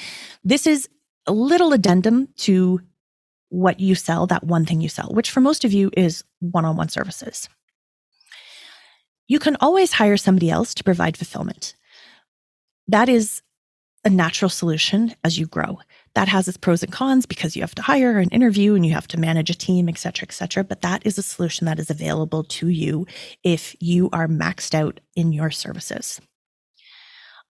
This 0.42 0.66
is 0.66 0.88
a 1.26 1.32
little 1.32 1.72
addendum 1.72 2.28
to 2.38 2.80
what 3.50 3.78
you 3.78 3.94
sell, 3.94 4.26
that 4.26 4.44
one 4.44 4.66
thing 4.66 4.80
you 4.80 4.88
sell, 4.88 5.10
which 5.12 5.30
for 5.30 5.40
most 5.40 5.64
of 5.64 5.72
you 5.72 5.90
is 5.96 6.24
one 6.40 6.64
on 6.64 6.76
one 6.76 6.88
services. 6.88 7.48
You 9.26 9.38
can 9.38 9.56
always 9.60 9.92
hire 9.92 10.16
somebody 10.16 10.50
else 10.50 10.74
to 10.74 10.84
provide 10.84 11.16
fulfillment. 11.16 11.74
That 12.88 13.08
is 13.08 13.42
a 14.04 14.10
natural 14.10 14.50
solution 14.50 15.14
as 15.24 15.38
you 15.38 15.46
grow. 15.46 15.78
That 16.14 16.28
has 16.28 16.46
its 16.46 16.58
pros 16.58 16.82
and 16.82 16.92
cons 16.92 17.24
because 17.24 17.56
you 17.56 17.62
have 17.62 17.74
to 17.76 17.82
hire 17.82 18.18
and 18.18 18.32
interview 18.32 18.74
and 18.74 18.84
you 18.84 18.92
have 18.92 19.08
to 19.08 19.18
manage 19.18 19.48
a 19.48 19.54
team, 19.54 19.88
et 19.88 19.96
cetera, 19.96 20.28
et 20.28 20.32
cetera. 20.32 20.62
But 20.62 20.82
that 20.82 21.06
is 21.06 21.16
a 21.16 21.22
solution 21.22 21.64
that 21.64 21.78
is 21.78 21.90
available 21.90 22.44
to 22.44 22.68
you 22.68 23.06
if 23.42 23.74
you 23.80 24.10
are 24.12 24.28
maxed 24.28 24.74
out 24.74 25.00
in 25.16 25.32
your 25.32 25.50
services. 25.50 26.20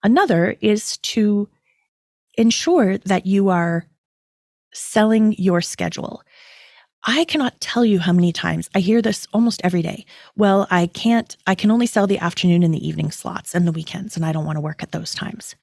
Another 0.01 0.55
is 0.61 0.97
to 0.99 1.49
ensure 2.37 2.97
that 2.99 3.25
you 3.25 3.49
are 3.49 3.85
selling 4.73 5.35
your 5.37 5.61
schedule. 5.61 6.23
I 7.05 7.23
cannot 7.25 7.61
tell 7.61 7.85
you 7.85 7.99
how 7.99 8.11
many 8.11 8.31
times 8.31 8.69
I 8.73 8.79
hear 8.79 9.01
this 9.01 9.27
almost 9.31 9.61
every 9.63 9.83
day. 9.83 10.05
Well, 10.35 10.67
I 10.71 10.87
can't, 10.87 11.37
I 11.45 11.53
can 11.53 11.69
only 11.69 11.85
sell 11.85 12.07
the 12.07 12.17
afternoon 12.17 12.63
and 12.63 12.73
the 12.73 12.85
evening 12.85 13.11
slots 13.11 13.53
and 13.53 13.67
the 13.67 13.71
weekends, 13.71 14.15
and 14.15 14.25
I 14.25 14.31
don't 14.31 14.45
want 14.45 14.57
to 14.57 14.61
work 14.61 14.81
at 14.81 14.91
those 14.91 15.13
times. 15.13 15.55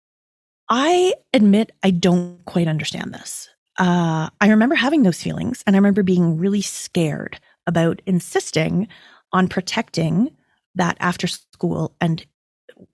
I 0.68 1.14
admit 1.34 1.72
I 1.82 1.90
don't 1.90 2.44
quite 2.44 2.68
understand 2.68 3.12
this. 3.12 3.48
Uh, 3.76 4.30
I 4.40 4.48
remember 4.48 4.76
having 4.76 5.02
those 5.02 5.20
feelings, 5.20 5.64
and 5.66 5.74
I 5.74 5.78
remember 5.78 6.04
being 6.04 6.38
really 6.38 6.62
scared 6.62 7.40
about 7.66 8.00
insisting 8.06 8.86
on 9.32 9.48
protecting 9.48 10.36
that 10.76 10.96
after 11.00 11.26
school 11.26 11.96
and 12.00 12.24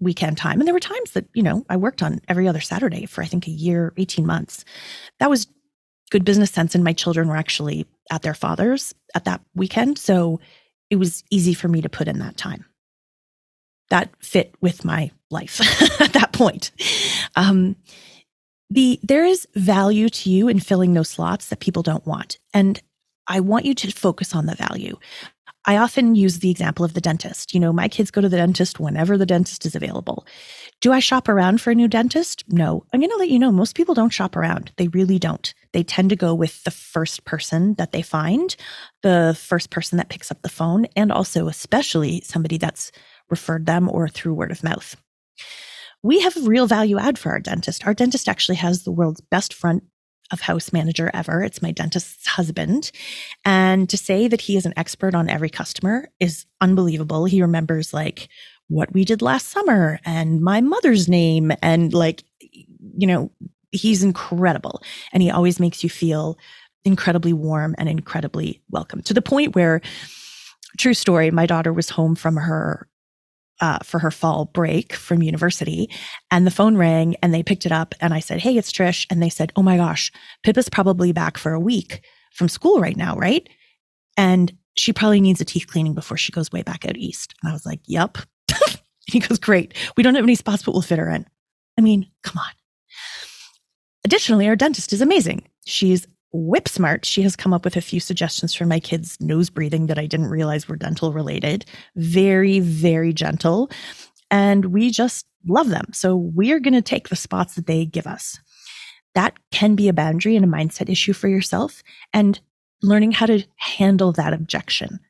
weekend 0.00 0.38
time. 0.38 0.60
And 0.60 0.66
there 0.66 0.74
were 0.74 0.80
times 0.80 1.12
that, 1.12 1.26
you 1.34 1.42
know, 1.42 1.64
I 1.68 1.76
worked 1.76 2.02
on 2.02 2.20
every 2.28 2.48
other 2.48 2.60
Saturday 2.60 3.06
for 3.06 3.22
I 3.22 3.26
think 3.26 3.46
a 3.46 3.50
year, 3.50 3.92
18 3.96 4.26
months. 4.26 4.64
That 5.18 5.30
was 5.30 5.46
good 6.08 6.24
business 6.24 6.50
sense. 6.50 6.74
And 6.74 6.84
my 6.84 6.92
children 6.92 7.28
were 7.28 7.36
actually 7.36 7.86
at 8.10 8.22
their 8.22 8.34
father's 8.34 8.94
at 9.14 9.24
that 9.24 9.40
weekend. 9.54 9.98
So 9.98 10.40
it 10.90 10.96
was 10.96 11.24
easy 11.30 11.54
for 11.54 11.68
me 11.68 11.80
to 11.82 11.88
put 11.88 12.08
in 12.08 12.18
that 12.20 12.36
time. 12.36 12.64
That 13.90 14.10
fit 14.20 14.54
with 14.60 14.84
my 14.84 15.10
life 15.30 15.60
at 16.00 16.12
that 16.12 16.32
point. 16.32 16.70
Um, 17.36 17.76
the 18.70 19.00
there 19.02 19.24
is 19.24 19.48
value 19.54 20.08
to 20.10 20.30
you 20.30 20.48
in 20.48 20.60
filling 20.60 20.92
those 20.92 21.08
slots 21.08 21.48
that 21.48 21.60
people 21.60 21.82
don't 21.82 22.06
want. 22.06 22.38
And 22.52 22.80
I 23.26 23.40
want 23.40 23.64
you 23.64 23.74
to 23.74 23.90
focus 23.90 24.34
on 24.34 24.46
the 24.46 24.54
value. 24.54 24.96
I 25.64 25.76
often 25.76 26.14
use 26.14 26.38
the 26.38 26.50
example 26.50 26.84
of 26.84 26.94
the 26.94 27.00
dentist. 27.00 27.52
You 27.52 27.60
know, 27.60 27.72
my 27.72 27.88
kids 27.88 28.10
go 28.10 28.20
to 28.20 28.28
the 28.28 28.36
dentist 28.36 28.80
whenever 28.80 29.18
the 29.18 29.26
dentist 29.26 29.66
is 29.66 29.74
available. 29.74 30.26
Do 30.80 30.92
I 30.92 31.00
shop 31.00 31.28
around 31.28 31.60
for 31.60 31.72
a 31.72 31.74
new 31.74 31.88
dentist? 31.88 32.44
No. 32.46 32.84
I'm 32.92 33.00
going 33.00 33.10
to 33.10 33.16
let 33.16 33.30
you 33.30 33.38
know 33.40 33.50
most 33.50 33.74
people 33.74 33.94
don't 33.96 34.12
shop 34.12 34.36
around. 34.36 34.70
They 34.76 34.86
really 34.88 35.18
don't. 35.18 35.52
They 35.72 35.82
tend 35.82 36.10
to 36.10 36.16
go 36.16 36.34
with 36.34 36.62
the 36.62 36.70
first 36.70 37.24
person 37.24 37.74
that 37.74 37.90
they 37.90 38.02
find, 38.02 38.54
the 39.02 39.36
first 39.38 39.70
person 39.70 39.98
that 39.98 40.08
picks 40.08 40.30
up 40.30 40.42
the 40.42 40.48
phone, 40.48 40.86
and 40.94 41.10
also, 41.10 41.48
especially, 41.48 42.20
somebody 42.20 42.58
that's 42.58 42.92
referred 43.28 43.66
them 43.66 43.88
or 43.88 44.08
through 44.08 44.34
word 44.34 44.52
of 44.52 44.62
mouth. 44.62 44.94
We 46.04 46.20
have 46.20 46.36
a 46.36 46.42
real 46.42 46.68
value 46.68 46.98
add 46.98 47.18
for 47.18 47.30
our 47.30 47.40
dentist. 47.40 47.84
Our 47.84 47.94
dentist 47.94 48.28
actually 48.28 48.56
has 48.56 48.84
the 48.84 48.92
world's 48.92 49.20
best 49.20 49.52
front 49.52 49.82
of 50.30 50.40
house 50.40 50.72
manager 50.72 51.10
ever. 51.12 51.42
It's 51.42 51.62
my 51.62 51.72
dentist's 51.72 52.26
husband. 52.26 52.92
And 53.44 53.88
to 53.88 53.96
say 53.96 54.28
that 54.28 54.42
he 54.42 54.56
is 54.56 54.66
an 54.66 54.74
expert 54.76 55.14
on 55.14 55.28
every 55.28 55.50
customer 55.50 56.08
is 56.20 56.46
unbelievable. 56.60 57.24
He 57.24 57.42
remembers 57.42 57.92
like 57.92 58.28
what 58.68 58.92
we 58.92 59.04
did 59.04 59.22
last 59.22 59.48
summer 59.48 59.98
and 60.04 60.40
my 60.40 60.60
mother's 60.60 61.08
name 61.08 61.52
and 61.62 61.92
like, 61.92 62.22
you 62.40 63.06
know, 63.06 63.30
he's 63.72 64.02
incredible. 64.02 64.82
And 65.12 65.22
he 65.22 65.30
always 65.30 65.58
makes 65.58 65.82
you 65.82 65.90
feel 65.90 66.38
incredibly 66.84 67.32
warm 67.32 67.74
and 67.78 67.88
incredibly 67.88 68.62
welcome 68.70 69.02
to 69.02 69.14
the 69.14 69.22
point 69.22 69.54
where, 69.54 69.80
true 70.78 70.94
story, 70.94 71.30
my 71.30 71.46
daughter 71.46 71.72
was 71.72 71.90
home 71.90 72.14
from 72.14 72.36
her 72.36 72.88
uh, 73.60 73.78
for 73.82 73.98
her 73.98 74.10
fall 74.10 74.44
break 74.44 74.92
from 74.92 75.22
university 75.22 75.90
and 76.30 76.46
the 76.46 76.50
phone 76.50 76.76
rang 76.76 77.16
and 77.22 77.34
they 77.34 77.42
picked 77.42 77.66
it 77.66 77.72
up 77.72 77.94
and 78.00 78.14
I 78.14 78.20
said, 78.20 78.40
Hey, 78.40 78.56
it's 78.56 78.70
Trish. 78.72 79.06
And 79.10 79.22
they 79.22 79.28
said, 79.28 79.52
Oh 79.56 79.62
my 79.62 79.76
gosh, 79.76 80.12
Pippa's 80.44 80.68
probably 80.68 81.12
back 81.12 81.36
for 81.36 81.52
a 81.52 81.60
week 81.60 82.02
from 82.32 82.48
school 82.48 82.80
right 82.80 82.96
now, 82.96 83.16
right? 83.16 83.48
And 84.16 84.52
she 84.76 84.92
probably 84.92 85.20
needs 85.20 85.40
a 85.40 85.44
teeth 85.44 85.66
cleaning 85.66 85.94
before 85.94 86.16
she 86.16 86.30
goes 86.30 86.52
way 86.52 86.62
back 86.62 86.86
out 86.86 86.96
east. 86.96 87.34
And 87.42 87.50
I 87.50 87.52
was 87.52 87.66
like, 87.66 87.80
Yep. 87.86 88.18
He 89.10 89.20
goes, 89.20 89.38
Great. 89.38 89.74
We 89.96 90.02
don't 90.02 90.14
have 90.14 90.24
any 90.24 90.34
spots, 90.34 90.62
but 90.62 90.72
we'll 90.72 90.82
fit 90.82 90.98
her 90.98 91.08
in. 91.08 91.26
I 91.78 91.80
mean, 91.80 92.06
come 92.22 92.38
on. 92.38 92.52
Additionally, 94.04 94.46
our 94.46 94.56
dentist 94.56 94.92
is 94.92 95.00
amazing. 95.00 95.48
She's 95.64 96.06
whip 96.32 96.68
smart. 96.68 97.04
She 97.06 97.22
has 97.22 97.34
come 97.34 97.54
up 97.54 97.64
with 97.64 97.76
a 97.76 97.80
few 97.80 98.00
suggestions 98.00 98.54
for 98.54 98.66
my 98.66 98.80
kids' 98.80 99.16
nose 99.20 99.48
breathing 99.48 99.86
that 99.86 99.98
I 99.98 100.06
didn't 100.06 100.26
realize 100.26 100.68
were 100.68 100.76
dental 100.76 101.12
related. 101.12 101.64
Very, 101.96 102.60
very 102.60 103.12
gentle. 103.12 103.70
And 104.30 104.66
we 104.66 104.90
just 104.90 105.26
love 105.46 105.70
them. 105.70 105.86
So 105.92 106.16
we're 106.16 106.60
going 106.60 106.74
to 106.74 106.82
take 106.82 107.08
the 107.08 107.16
spots 107.16 107.54
that 107.54 107.66
they 107.66 107.86
give 107.86 108.06
us. 108.06 108.38
That 109.14 109.38
can 109.50 109.74
be 109.74 109.88
a 109.88 109.94
boundary 109.94 110.36
and 110.36 110.44
a 110.44 110.48
mindset 110.48 110.90
issue 110.90 111.14
for 111.14 111.28
yourself 111.28 111.82
and 112.12 112.38
learning 112.82 113.12
how 113.12 113.26
to 113.26 113.42
handle 113.56 114.12
that 114.12 114.34
objection 114.34 115.00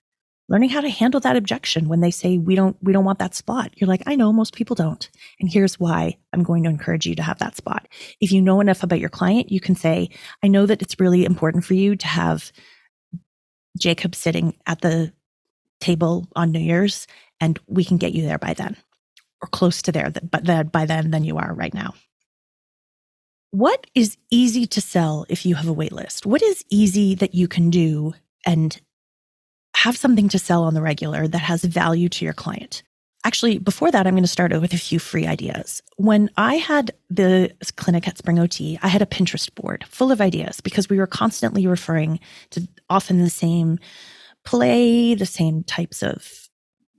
learning 0.49 0.71
how 0.71 0.81
to 0.81 0.89
handle 0.89 1.21
that 1.21 1.37
objection 1.37 1.89
when 1.89 2.01
they 2.01 2.11
say 2.11 2.39
we 2.39 2.55
don't 2.55 2.77
we 2.83 2.93
don't 2.93 3.05
want 3.05 3.19
that 3.19 3.35
spot. 3.35 3.73
You're 3.77 3.89
like 3.89 4.03
i 4.07 4.15
know 4.15 4.33
most 4.33 4.55
people 4.55 4.75
don't. 4.75 5.09
And 5.41 5.51
here's 5.51 5.79
why 5.79 6.17
i'm 6.33 6.43
going 6.43 6.65
to 6.65 6.71
encourage 6.71 7.07
you 7.07 7.15
to 7.17 7.23
have 7.23 7.39
that 7.39 7.57
spot. 7.57 7.89
If 8.21 8.33
you 8.33 8.43
know 8.43 8.61
enough 8.61 8.83
about 8.83 9.01
your 9.01 9.09
client 9.09 9.51
you 9.51 9.61
can 9.61 9.75
say 9.75 10.11
i 10.43 10.49
know 10.49 10.67
that 10.67 10.83
it's 10.83 11.01
really 11.01 11.25
important 11.25 11.65
for 11.65 11.75
you 11.75 11.97
to 11.97 12.07
have 12.07 12.53
jacob 13.79 14.15
sitting 14.15 14.57
at 14.67 14.81
the 14.81 15.13
table 15.81 16.27
on 16.35 16.51
new 16.51 16.59
year's 16.59 17.07
and 17.41 17.59
we 17.67 17.85
can 17.85 17.97
get 17.97 18.13
you 18.13 18.23
there 18.23 18.39
by 18.39 18.55
then 18.55 18.77
or 19.43 19.49
close 19.49 19.83
to 19.83 19.93
there 19.93 20.11
but 20.11 20.73
by 20.73 20.87
then 20.87 21.11
than 21.11 21.25
you 21.25 21.37
are 21.37 21.55
right 21.55 21.75
now. 21.75 21.95
What 23.51 23.87
is 23.95 24.17
easy 24.31 24.67
to 24.67 24.81
sell 24.81 25.25
if 25.29 25.47
you 25.47 25.55
have 25.55 25.69
a 25.69 25.73
wait 25.73 25.93
list? 25.93 26.27
What 26.27 26.43
is 26.43 26.65
easy 26.71 27.15
that 27.15 27.35
you 27.35 27.49
can 27.49 27.71
do 27.71 28.15
and 28.45 28.79
have 29.75 29.97
something 29.97 30.29
to 30.31 30.39
sell 30.39 30.65
on 30.65 30.75
the 30.75 30.83
regular 30.83 31.29
that 31.29 31.39
has 31.39 31.65
value 31.65 32.09
to 32.09 32.25
your 32.25 32.35
client. 32.35 32.83
Actually, 33.25 33.59
before 33.59 33.91
that, 33.91 34.07
I'm 34.07 34.15
going 34.15 34.23
to 34.23 34.29
start 34.29 34.59
with 34.61 34.73
a 34.73 34.79
few 34.79 34.99
free 34.99 35.27
ideas. 35.27 35.83
When 35.97 36.31
I 36.37 36.55
had 36.55 36.93
the 37.11 37.53
clinic 37.77 38.07
at 38.07 38.17
Spring 38.17 38.39
OT, 38.39 38.79
I 38.81 38.89
had 38.89 39.03
a 39.03 39.07
Pinterest 39.07 39.53
board 39.55 39.85
full 39.89 40.13
of 40.13 40.21
ideas 40.21 40.61
because 40.61 40.89
we 40.89 40.99
were 40.99 41.07
constantly 41.07 41.67
referring 41.67 42.21
to 42.51 42.67
often 42.89 43.23
the 43.23 43.31
same 43.31 43.79
play, 44.45 45.15
the 45.15 45.27
same 45.27 45.65
types 45.65 46.03
of, 46.03 46.49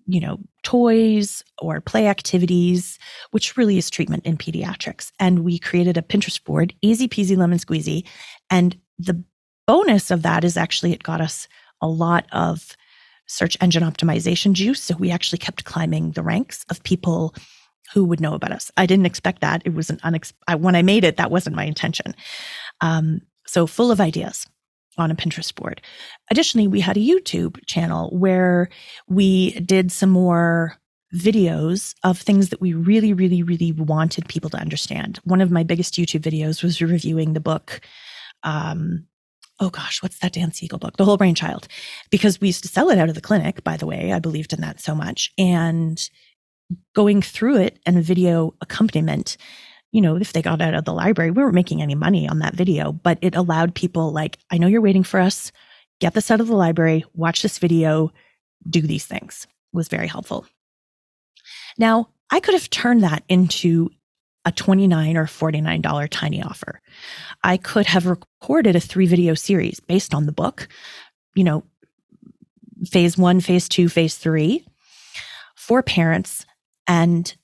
you 0.05 0.19
know, 0.19 0.39
toys 0.63 1.43
or 1.57 1.79
play 1.79 2.07
activities, 2.07 2.99
which 3.31 3.55
really 3.55 3.77
is 3.77 3.89
treatment 3.89 4.25
in 4.25 4.38
pediatrics. 4.38 5.11
And 5.19 5.39
we 5.39 5.57
created 5.57 5.97
a 5.97 6.01
Pinterest 6.01 6.43
board, 6.43 6.75
easy 6.81 7.07
peasy 7.07 7.38
lemon 7.38 7.59
squeezy. 7.59 8.05
And 8.49 8.77
the 8.97 9.23
bonus 9.65 10.11
of 10.11 10.21
that 10.23 10.43
is 10.43 10.57
actually 10.57 10.91
it 10.91 11.03
got 11.03 11.21
us 11.21 11.47
a 11.81 11.88
lot 11.88 12.25
of 12.31 12.75
search 13.27 13.57
engine 13.62 13.83
optimization 13.83 14.53
juice. 14.53 14.81
So 14.81 14.95
we 14.95 15.12
actually 15.12 15.38
kept 15.38 15.65
climbing 15.65 16.12
the 16.12 16.24
ranks 16.24 16.65
of 16.69 16.83
people 16.83 17.36
who 17.93 18.05
would 18.05 18.19
know 18.19 18.33
about 18.33 18.51
us. 18.51 18.71
I 18.77 18.86
didn't 18.86 19.05
expect 19.05 19.41
that. 19.41 19.62
It 19.65 19.74
was 19.74 19.89
an 19.89 20.00
when 20.59 20.75
I 20.75 20.81
made 20.81 21.03
it, 21.03 21.17
that 21.17 21.31
wasn't 21.31 21.55
my 21.55 21.65
intention. 21.65 22.15
Um, 22.81 23.21
so 23.48 23.65
full 23.65 23.91
of 23.91 24.01
ideas 24.01 24.45
on 24.98 25.12
a 25.12 25.15
Pinterest 25.15 25.53
board. 25.55 25.81
Additionally, 26.29 26.67
we 26.67 26.81
had 26.81 26.98
a 26.98 27.00
YouTube 27.00 27.65
channel 27.65 28.09
where 28.09 28.69
we 29.07 29.51
did 29.62 29.91
some 29.91 30.09
more 30.09 30.75
videos 31.15 31.95
of 32.03 32.19
things 32.19 32.50
that 32.50 32.62
we 32.62 32.74
really, 32.74 33.13
really, 33.13 33.41
really 33.41 33.71
wanted 33.71 34.27
people 34.27 34.50
to 34.51 34.57
understand. 34.57 35.19
One 35.24 35.41
of 35.41 35.51
my 35.51 35.63
biggest 35.63 35.95
YouTube 35.95 36.21
videos 36.21 36.62
was 36.62 36.81
reviewing 36.81 37.33
the 37.33 37.39
book 37.39 37.81
um, 38.43 39.07
oh 39.59 39.69
gosh, 39.69 40.01
what's 40.01 40.19
that 40.19 40.33
Dan 40.33 40.51
Siegel 40.51 40.79
book? 40.79 40.97
The 40.97 41.05
Whole 41.05 41.17
Brain 41.17 41.35
Child. 41.35 41.67
Because 42.09 42.39
we 42.39 42.47
used 42.47 42.63
to 42.63 42.69
sell 42.69 42.89
it 42.89 42.97
out 42.97 43.09
of 43.09 43.15
the 43.15 43.21
clinic, 43.21 43.63
by 43.63 43.77
the 43.77 43.85
way. 43.85 44.13
I 44.13 44.19
believed 44.19 44.53
in 44.53 44.61
that 44.61 44.79
so 44.79 44.95
much. 44.95 45.31
And 45.37 46.09
going 46.95 47.22
through 47.22 47.57
it 47.57 47.79
and 47.85 48.03
video 48.03 48.53
accompaniment, 48.61 49.37
you 49.91 50.01
know, 50.01 50.15
if 50.15 50.33
they 50.33 50.41
got 50.41 50.61
out 50.61 50.75
of 50.75 50.85
the 50.85 50.93
library, 50.93 51.31
we 51.31 51.41
weren't 51.41 51.55
making 51.55 51.81
any 51.81 51.95
money 51.95 52.27
on 52.27 52.39
that 52.39 52.55
video, 52.55 52.91
but 52.91 53.17
it 53.22 53.35
allowed 53.35 53.75
people 53.75 54.11
like, 54.11 54.37
I 54.51 54.57
know 54.57 54.67
you're 54.67 54.81
waiting 54.81 55.03
for 55.03 55.19
us. 55.19 55.51
Get 56.00 56.13
this 56.13 56.31
out 56.31 56.39
of 56.39 56.48
the 56.48 56.55
library, 56.55 57.03
watch 57.13 57.41
this 57.41 57.57
video, 57.57 58.13
do 58.69 58.81
these 58.81 59.05
things 59.05 59.48
it 59.74 59.77
was 59.77 59.87
very 59.87 60.07
helpful. 60.07 60.45
Now, 61.77 62.09
I 62.31 62.39
could 62.39 62.53
have 62.53 62.69
turned 62.69 63.03
that 63.03 63.24
into 63.29 63.89
a 64.45 64.51
29 64.51 65.17
or 65.17 65.25
$49 65.25 66.07
tiny 66.09 66.41
offer. 66.41 66.81
I 67.43 67.57
could 67.57 67.85
have 67.87 68.05
recorded 68.05 68.75
a 68.75 68.79
three 68.79 69.05
video 69.05 69.33
series 69.33 69.79
based 69.79 70.13
on 70.13 70.25
the 70.25 70.31
book, 70.31 70.67
you 71.35 71.43
know, 71.43 71.63
phase 72.85 73.17
one, 73.17 73.41
phase 73.41 73.67
two, 73.67 73.89
phase 73.89 74.15
three 74.15 74.65
for 75.55 75.83
parents 75.83 76.45
and 76.87 77.35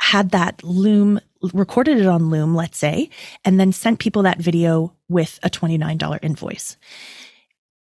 had 0.00 0.30
that 0.30 0.62
Loom, 0.64 1.20
recorded 1.52 1.98
it 1.98 2.06
on 2.06 2.30
Loom, 2.30 2.54
let's 2.54 2.78
say, 2.78 3.10
and 3.44 3.60
then 3.60 3.72
sent 3.72 3.98
people 3.98 4.22
that 4.22 4.38
video 4.38 4.94
with 5.08 5.38
a 5.42 5.50
$29 5.50 6.18
invoice 6.22 6.76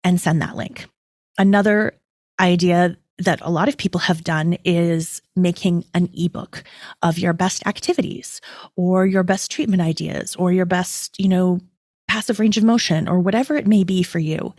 and 0.03 0.21
send 0.21 0.43
that 0.43 0.57
link. 0.57 0.87
Another 1.39 1.95
idea 2.41 2.97
that 3.19 3.41
a 3.43 3.51
lot 3.51 3.69
of 3.69 3.77
people 3.77 4.01
have 4.01 4.25
done 4.25 4.59
is 4.65 5.23
making 5.35 5.85
an 5.95 6.09
ebook 6.15 6.63
of 7.03 7.19
your 7.19 7.33
best 7.33 7.67
activities 7.67 8.41
or 8.77 9.07
your 9.07 9.23
best 9.23 9.51
treatment 9.51 9.81
ideas 9.81 10.37
or 10.37 10.53
your 10.53 10.67
best, 10.67 11.19
you 11.19 11.29
know, 11.29 11.61
passive 12.09 12.39
range 12.39 12.57
of 12.57 12.65
motion 12.65 13.09
or 13.09 13.19
whatever 13.19 13.57
it 13.57 13.67
may 13.67 13.85
be 13.85 14.03
for 14.03 14.19
you. 14.19 14.55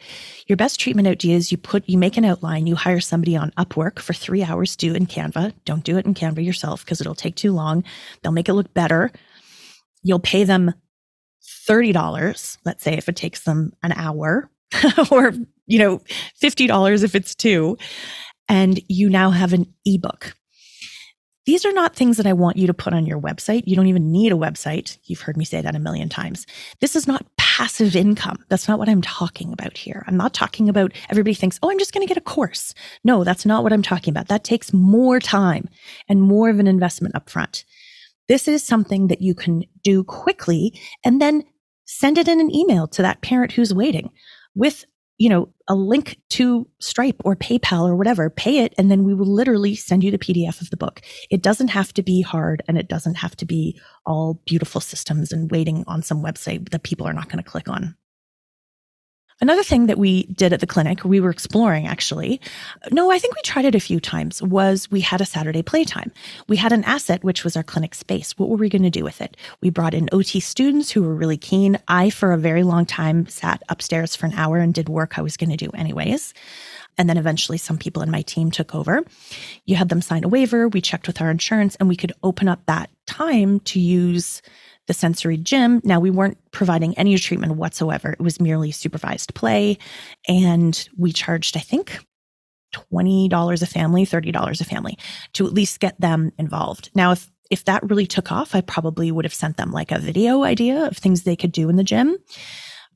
Your 0.47 0.57
best 0.57 0.79
treatment 0.79 1.07
ideas, 1.07 1.51
you 1.51 1.57
put, 1.57 1.87
you 1.87 1.97
make 1.97 2.17
an 2.17 2.25
outline, 2.25 2.67
you 2.67 2.75
hire 2.75 2.99
somebody 2.99 3.37
on 3.37 3.51
Upwork 3.51 3.99
for 3.99 4.13
three 4.13 4.43
hours, 4.43 4.75
do 4.75 4.93
in 4.93 5.05
Canva. 5.05 5.53
Don't 5.65 5.83
do 5.83 5.97
it 5.97 6.05
in 6.05 6.13
Canva 6.13 6.43
yourself 6.43 6.83
because 6.83 6.99
it'll 6.99 7.15
take 7.15 7.35
too 7.35 7.53
long. 7.53 7.83
They'll 8.21 8.31
make 8.31 8.49
it 8.49 8.53
look 8.53 8.73
better. 8.73 9.11
You'll 10.03 10.19
pay 10.19 10.43
them 10.43 10.73
$30, 11.67 12.57
let's 12.65 12.83
say 12.83 12.93
if 12.93 13.07
it 13.07 13.15
takes 13.15 13.43
them 13.43 13.73
an 13.83 13.91
hour 13.93 14.49
or, 15.11 15.33
you 15.65 15.79
know, 15.79 16.01
$50 16.41 17.03
if 17.03 17.15
it's 17.15 17.35
two 17.35 17.77
and 18.49 18.79
you 18.87 19.09
now 19.09 19.29
have 19.31 19.53
an 19.53 19.73
ebook. 19.85 20.35
These 21.45 21.65
are 21.65 21.71
not 21.71 21.95
things 21.95 22.17
that 22.17 22.27
I 22.27 22.33
want 22.33 22.57
you 22.57 22.67
to 22.67 22.73
put 22.73 22.93
on 22.93 23.05
your 23.05 23.21
website. 23.21 23.63
You 23.65 23.77
don't 23.77 23.87
even 23.87 24.11
need 24.11 24.33
a 24.33 24.35
website. 24.35 24.97
You've 25.05 25.21
heard 25.21 25.37
me 25.37 25.45
say 25.45 25.61
that 25.61 25.75
a 25.75 25.79
million 25.79 26.09
times. 26.09 26.45
This 26.81 26.93
is 26.93 27.07
not 27.07 27.25
passive 27.37 27.95
income. 27.95 28.43
That's 28.49 28.67
not 28.67 28.79
what 28.79 28.89
I'm 28.89 29.01
talking 29.01 29.53
about 29.53 29.77
here. 29.77 30.03
I'm 30.07 30.17
not 30.17 30.33
talking 30.33 30.67
about 30.67 30.91
everybody 31.09 31.33
thinks, 31.33 31.57
oh, 31.63 31.71
I'm 31.71 31.79
just 31.79 31.93
going 31.93 32.05
to 32.05 32.13
get 32.13 32.17
a 32.17 32.21
course. 32.21 32.73
No, 33.05 33.23
that's 33.23 33.45
not 33.45 33.63
what 33.63 33.71
I'm 33.71 33.81
talking 33.81 34.11
about. 34.11 34.27
That 34.27 34.43
takes 34.43 34.73
more 34.73 35.21
time 35.21 35.69
and 36.09 36.21
more 36.21 36.49
of 36.49 36.59
an 36.59 36.67
investment 36.67 37.15
upfront. 37.15 37.63
This 38.27 38.49
is 38.49 38.61
something 38.61 39.07
that 39.07 39.21
you 39.21 39.33
can 39.33 39.63
do 39.83 40.03
quickly 40.03 40.77
and 41.05 41.21
then 41.21 41.45
send 41.85 42.17
it 42.17 42.27
in 42.27 42.41
an 42.41 42.53
email 42.53 42.87
to 42.89 43.01
that 43.01 43.21
parent 43.21 43.53
who's 43.53 43.73
waiting 43.73 44.11
with 44.53 44.83
you 45.17 45.29
know, 45.29 45.49
a 45.67 45.75
link 45.75 46.19
to 46.29 46.67
Stripe 46.79 47.21
or 47.25 47.35
PayPal 47.35 47.87
or 47.87 47.95
whatever, 47.95 48.29
pay 48.29 48.59
it, 48.59 48.73
and 48.77 48.91
then 48.91 49.03
we 49.03 49.13
will 49.13 49.31
literally 49.31 49.75
send 49.75 50.03
you 50.03 50.11
the 50.11 50.17
PDF 50.17 50.61
of 50.61 50.69
the 50.69 50.77
book. 50.77 51.01
It 51.29 51.41
doesn't 51.41 51.69
have 51.69 51.93
to 51.93 52.03
be 52.03 52.21
hard 52.21 52.61
and 52.67 52.77
it 52.77 52.87
doesn't 52.87 53.15
have 53.15 53.35
to 53.37 53.45
be 53.45 53.79
all 54.05 54.41
beautiful 54.45 54.81
systems 54.81 55.31
and 55.31 55.51
waiting 55.51 55.83
on 55.87 56.03
some 56.03 56.23
website 56.23 56.69
that 56.69 56.83
people 56.83 57.07
are 57.07 57.13
not 57.13 57.29
going 57.29 57.43
to 57.43 57.49
click 57.49 57.67
on. 57.67 57.95
Another 59.39 59.61
thing 59.61 59.85
that 59.85 59.99
we 59.99 60.23
did 60.23 60.51
at 60.51 60.61
the 60.61 60.67
clinic, 60.67 61.03
we 61.03 61.19
were 61.19 61.29
exploring 61.29 61.85
actually. 61.85 62.41
No, 62.91 63.11
I 63.11 63.19
think 63.19 63.35
we 63.35 63.41
tried 63.43 63.65
it 63.65 63.75
a 63.75 63.79
few 63.79 63.99
times 63.99 64.41
was 64.41 64.89
we 64.89 65.01
had 65.01 65.21
a 65.21 65.25
Saturday 65.25 65.61
playtime. 65.61 66.11
We 66.47 66.57
had 66.57 66.71
an 66.71 66.83
asset, 66.85 67.23
which 67.23 67.43
was 67.43 67.55
our 67.55 67.61
clinic 67.61 67.93
space. 67.93 68.37
What 68.37 68.49
were 68.49 68.57
we 68.57 68.69
going 68.69 68.81
to 68.81 68.89
do 68.89 69.03
with 69.03 69.21
it? 69.21 69.37
We 69.61 69.69
brought 69.69 69.93
in 69.93 70.09
OT 70.11 70.39
students 70.39 70.89
who 70.89 71.03
were 71.03 71.13
really 71.13 71.37
keen. 71.37 71.77
I, 71.87 72.09
for 72.09 72.31
a 72.31 72.37
very 72.37 72.63
long 72.63 72.87
time, 72.87 73.27
sat 73.27 73.61
upstairs 73.69 74.15
for 74.15 74.25
an 74.25 74.33
hour 74.33 74.57
and 74.57 74.73
did 74.73 74.89
work 74.89 75.19
I 75.19 75.21
was 75.21 75.37
going 75.37 75.51
to 75.51 75.57
do 75.57 75.69
anyways. 75.75 76.33
And 76.97 77.07
then 77.07 77.17
eventually 77.17 77.59
some 77.59 77.77
people 77.77 78.01
in 78.01 78.09
my 78.09 78.23
team 78.23 78.49
took 78.49 78.73
over. 78.73 79.03
You 79.65 79.75
had 79.75 79.89
them 79.89 80.01
sign 80.01 80.23
a 80.23 80.27
waiver. 80.27 80.67
We 80.67 80.81
checked 80.81 81.05
with 81.05 81.21
our 81.21 81.29
insurance 81.29 81.75
and 81.75 81.87
we 81.87 81.95
could 81.95 82.13
open 82.23 82.47
up 82.47 82.65
that 82.65 82.89
time 83.05 83.59
to 83.61 83.79
use 83.79 84.41
the 84.87 84.93
sensory 84.93 85.37
gym. 85.37 85.81
Now, 85.83 85.99
we 85.99 86.09
weren't 86.09 86.37
providing 86.51 86.97
any 86.97 87.17
treatment 87.17 87.55
whatsoever. 87.55 88.11
It 88.11 88.21
was 88.21 88.41
merely 88.41 88.71
supervised 88.71 89.33
play. 89.35 89.77
And 90.27 90.87
we 90.97 91.11
charged, 91.11 91.55
I 91.57 91.61
think, 91.61 91.99
$20 92.75 93.61
a 93.61 93.65
family, 93.65 94.05
$30 94.05 94.61
a 94.61 94.65
family 94.65 94.97
to 95.33 95.45
at 95.45 95.53
least 95.53 95.79
get 95.79 95.99
them 95.99 96.31
involved. 96.37 96.89
Now, 96.95 97.11
if 97.11 97.29
if 97.49 97.63
that 97.63 97.89
really 97.89 98.05
took 98.05 98.29
off, 98.29 98.55
I 98.55 98.59
probably 98.59 99.09
would 99.09 99.23
have 99.23 99.33
sent 99.33 99.55
them 99.55 99.71
like 99.71 99.93
a 99.93 99.99
video 99.99 100.43
idea 100.43 100.85
of 100.85 100.97
things 100.97 101.23
they 101.23 101.37
could 101.37 101.53
do 101.53 101.69
in 101.69 101.77
the 101.77 101.83
gym. 101.83 102.17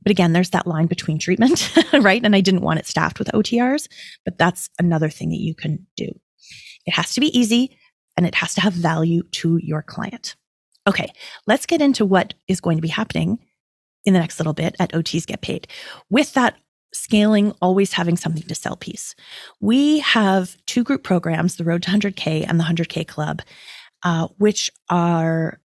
But 0.03 0.11
again, 0.11 0.33
there's 0.33 0.49
that 0.49 0.67
line 0.67 0.87
between 0.87 1.19
treatment, 1.19 1.73
right? 1.93 2.21
And 2.21 2.35
I 2.35 2.41
didn't 2.41 2.61
want 2.61 2.79
it 2.79 2.87
staffed 2.87 3.19
with 3.19 3.29
OTRs, 3.29 3.87
but 4.25 4.37
that's 4.37 4.69
another 4.79 5.09
thing 5.09 5.29
that 5.29 5.39
you 5.39 5.55
can 5.55 5.87
do. 5.95 6.07
It 6.85 6.95
has 6.95 7.13
to 7.13 7.21
be 7.21 7.37
easy 7.37 7.77
and 8.17 8.25
it 8.25 8.35
has 8.35 8.53
to 8.55 8.61
have 8.61 8.73
value 8.73 9.23
to 9.31 9.57
your 9.61 9.83
client. 9.83 10.35
Okay, 10.87 11.11
let's 11.47 11.65
get 11.65 11.81
into 11.81 12.05
what 12.05 12.33
is 12.47 12.61
going 12.61 12.77
to 12.77 12.81
be 12.81 12.87
happening 12.87 13.39
in 14.05 14.13
the 14.13 14.19
next 14.19 14.39
little 14.39 14.53
bit 14.53 14.75
at 14.79 14.91
OTs 14.93 15.27
Get 15.27 15.41
Paid. 15.41 15.67
With 16.09 16.33
that 16.33 16.57
scaling, 16.93 17.53
always 17.61 17.93
having 17.93 18.17
something 18.17 18.43
to 18.43 18.55
sell 18.55 18.75
piece. 18.75 19.15
We 19.59 19.99
have 19.99 20.57
two 20.65 20.83
group 20.83 21.03
programs, 21.03 21.55
the 21.55 21.63
Road 21.63 21.83
to 21.83 21.91
100K 21.91 22.45
and 22.47 22.59
the 22.59 22.63
100K 22.65 23.07
Club, 23.07 23.41
uh, 24.03 24.27
which 24.37 24.69
are 24.89 25.59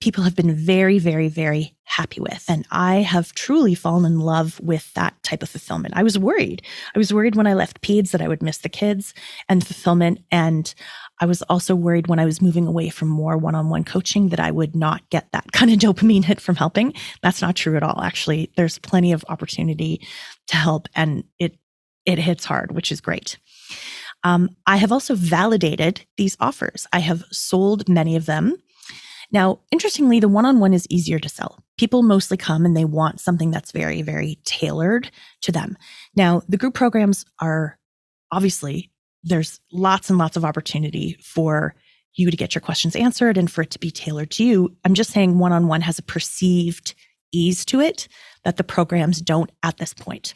people 0.00 0.24
have 0.24 0.34
been 0.34 0.54
very, 0.54 0.98
very, 0.98 1.28
very 1.28 1.76
happy 1.84 2.20
with. 2.20 2.44
And 2.48 2.66
I 2.72 2.96
have 2.96 3.32
truly 3.32 3.74
fallen 3.74 4.04
in 4.04 4.18
love 4.18 4.58
with 4.60 4.92
that 4.94 5.14
type 5.22 5.42
of 5.42 5.48
fulfillment. 5.48 5.94
I 5.96 6.02
was 6.02 6.18
worried. 6.18 6.62
I 6.94 6.98
was 6.98 7.12
worried 7.12 7.36
when 7.36 7.46
I 7.46 7.54
left 7.54 7.80
PEDS 7.80 8.10
that 8.10 8.20
I 8.20 8.26
would 8.26 8.42
miss 8.42 8.58
the 8.58 8.68
kids 8.68 9.14
and 9.48 9.64
fulfillment. 9.64 10.20
And 10.32 10.74
I 11.20 11.26
was 11.26 11.42
also 11.42 11.76
worried 11.76 12.08
when 12.08 12.18
I 12.18 12.24
was 12.24 12.42
moving 12.42 12.66
away 12.66 12.88
from 12.88 13.08
more 13.08 13.36
one 13.36 13.54
on 13.54 13.68
one 13.68 13.84
coaching 13.84 14.30
that 14.30 14.40
I 14.40 14.50
would 14.50 14.74
not 14.74 15.08
get 15.10 15.30
that 15.30 15.44
kind 15.52 15.70
of 15.70 15.78
dopamine 15.78 16.24
hit 16.24 16.40
from 16.40 16.56
helping. 16.56 16.94
That's 17.22 17.42
not 17.42 17.54
true 17.54 17.76
at 17.76 17.84
all. 17.84 18.02
Actually, 18.02 18.50
there's 18.56 18.78
plenty 18.78 19.12
of 19.12 19.24
opportunity 19.28 20.04
to 20.48 20.56
help 20.56 20.88
and 20.96 21.22
it, 21.38 21.56
it 22.04 22.18
hits 22.18 22.44
hard, 22.44 22.72
which 22.72 22.90
is 22.90 23.00
great. 23.00 23.38
Um, 24.24 24.50
I 24.66 24.76
have 24.76 24.92
also 24.92 25.14
validated 25.14 26.04
these 26.16 26.36
offers. 26.40 26.86
I 26.92 26.98
have 27.00 27.24
sold 27.30 27.88
many 27.88 28.16
of 28.16 28.26
them 28.26 28.56
now, 29.32 29.60
interestingly, 29.70 30.20
the 30.20 30.28
one 30.28 30.44
on 30.44 30.60
one 30.60 30.74
is 30.74 30.86
easier 30.90 31.18
to 31.18 31.28
sell. 31.28 31.58
People 31.78 32.02
mostly 32.02 32.36
come 32.36 32.66
and 32.66 32.76
they 32.76 32.84
want 32.84 33.18
something 33.18 33.50
that's 33.50 33.72
very, 33.72 34.02
very 34.02 34.38
tailored 34.44 35.10
to 35.40 35.52
them. 35.52 35.76
Now, 36.14 36.42
the 36.48 36.58
group 36.58 36.74
programs 36.74 37.24
are 37.40 37.78
obviously 38.30 38.90
there's 39.24 39.60
lots 39.72 40.10
and 40.10 40.18
lots 40.18 40.36
of 40.36 40.44
opportunity 40.44 41.16
for 41.22 41.74
you 42.14 42.30
to 42.30 42.36
get 42.36 42.54
your 42.54 42.60
questions 42.60 42.94
answered 42.94 43.38
and 43.38 43.50
for 43.50 43.62
it 43.62 43.70
to 43.70 43.78
be 43.78 43.90
tailored 43.90 44.30
to 44.32 44.44
you. 44.44 44.76
I'm 44.84 44.94
just 44.94 45.10
saying 45.10 45.38
one 45.38 45.52
on 45.52 45.66
one 45.66 45.80
has 45.80 45.98
a 45.98 46.02
perceived 46.02 46.94
ease 47.32 47.64
to 47.64 47.80
it 47.80 48.08
that 48.44 48.58
the 48.58 48.64
programs 48.64 49.22
don't 49.22 49.50
at 49.62 49.78
this 49.78 49.94
point. 49.94 50.34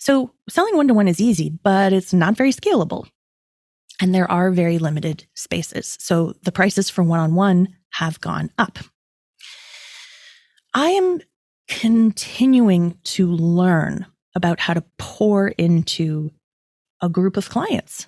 So 0.00 0.32
selling 0.48 0.76
one 0.76 0.88
to 0.88 0.94
one 0.94 1.06
is 1.06 1.20
easy, 1.20 1.50
but 1.62 1.92
it's 1.92 2.12
not 2.12 2.36
very 2.36 2.52
scalable. 2.52 3.06
And 4.00 4.14
there 4.14 4.30
are 4.30 4.50
very 4.50 4.78
limited 4.78 5.26
spaces. 5.34 5.96
So 6.00 6.34
the 6.42 6.52
prices 6.52 6.90
for 6.90 7.04
one 7.04 7.20
on 7.20 7.34
one 7.34 7.68
have 7.98 8.20
gone 8.20 8.50
up. 8.58 8.78
I 10.74 10.90
am 10.90 11.20
continuing 11.68 12.98
to 13.04 13.26
learn 13.30 14.06
about 14.34 14.60
how 14.60 14.74
to 14.74 14.84
pour 14.98 15.48
into 15.48 16.30
a 17.00 17.08
group 17.08 17.36
of 17.36 17.48
clients. 17.48 18.06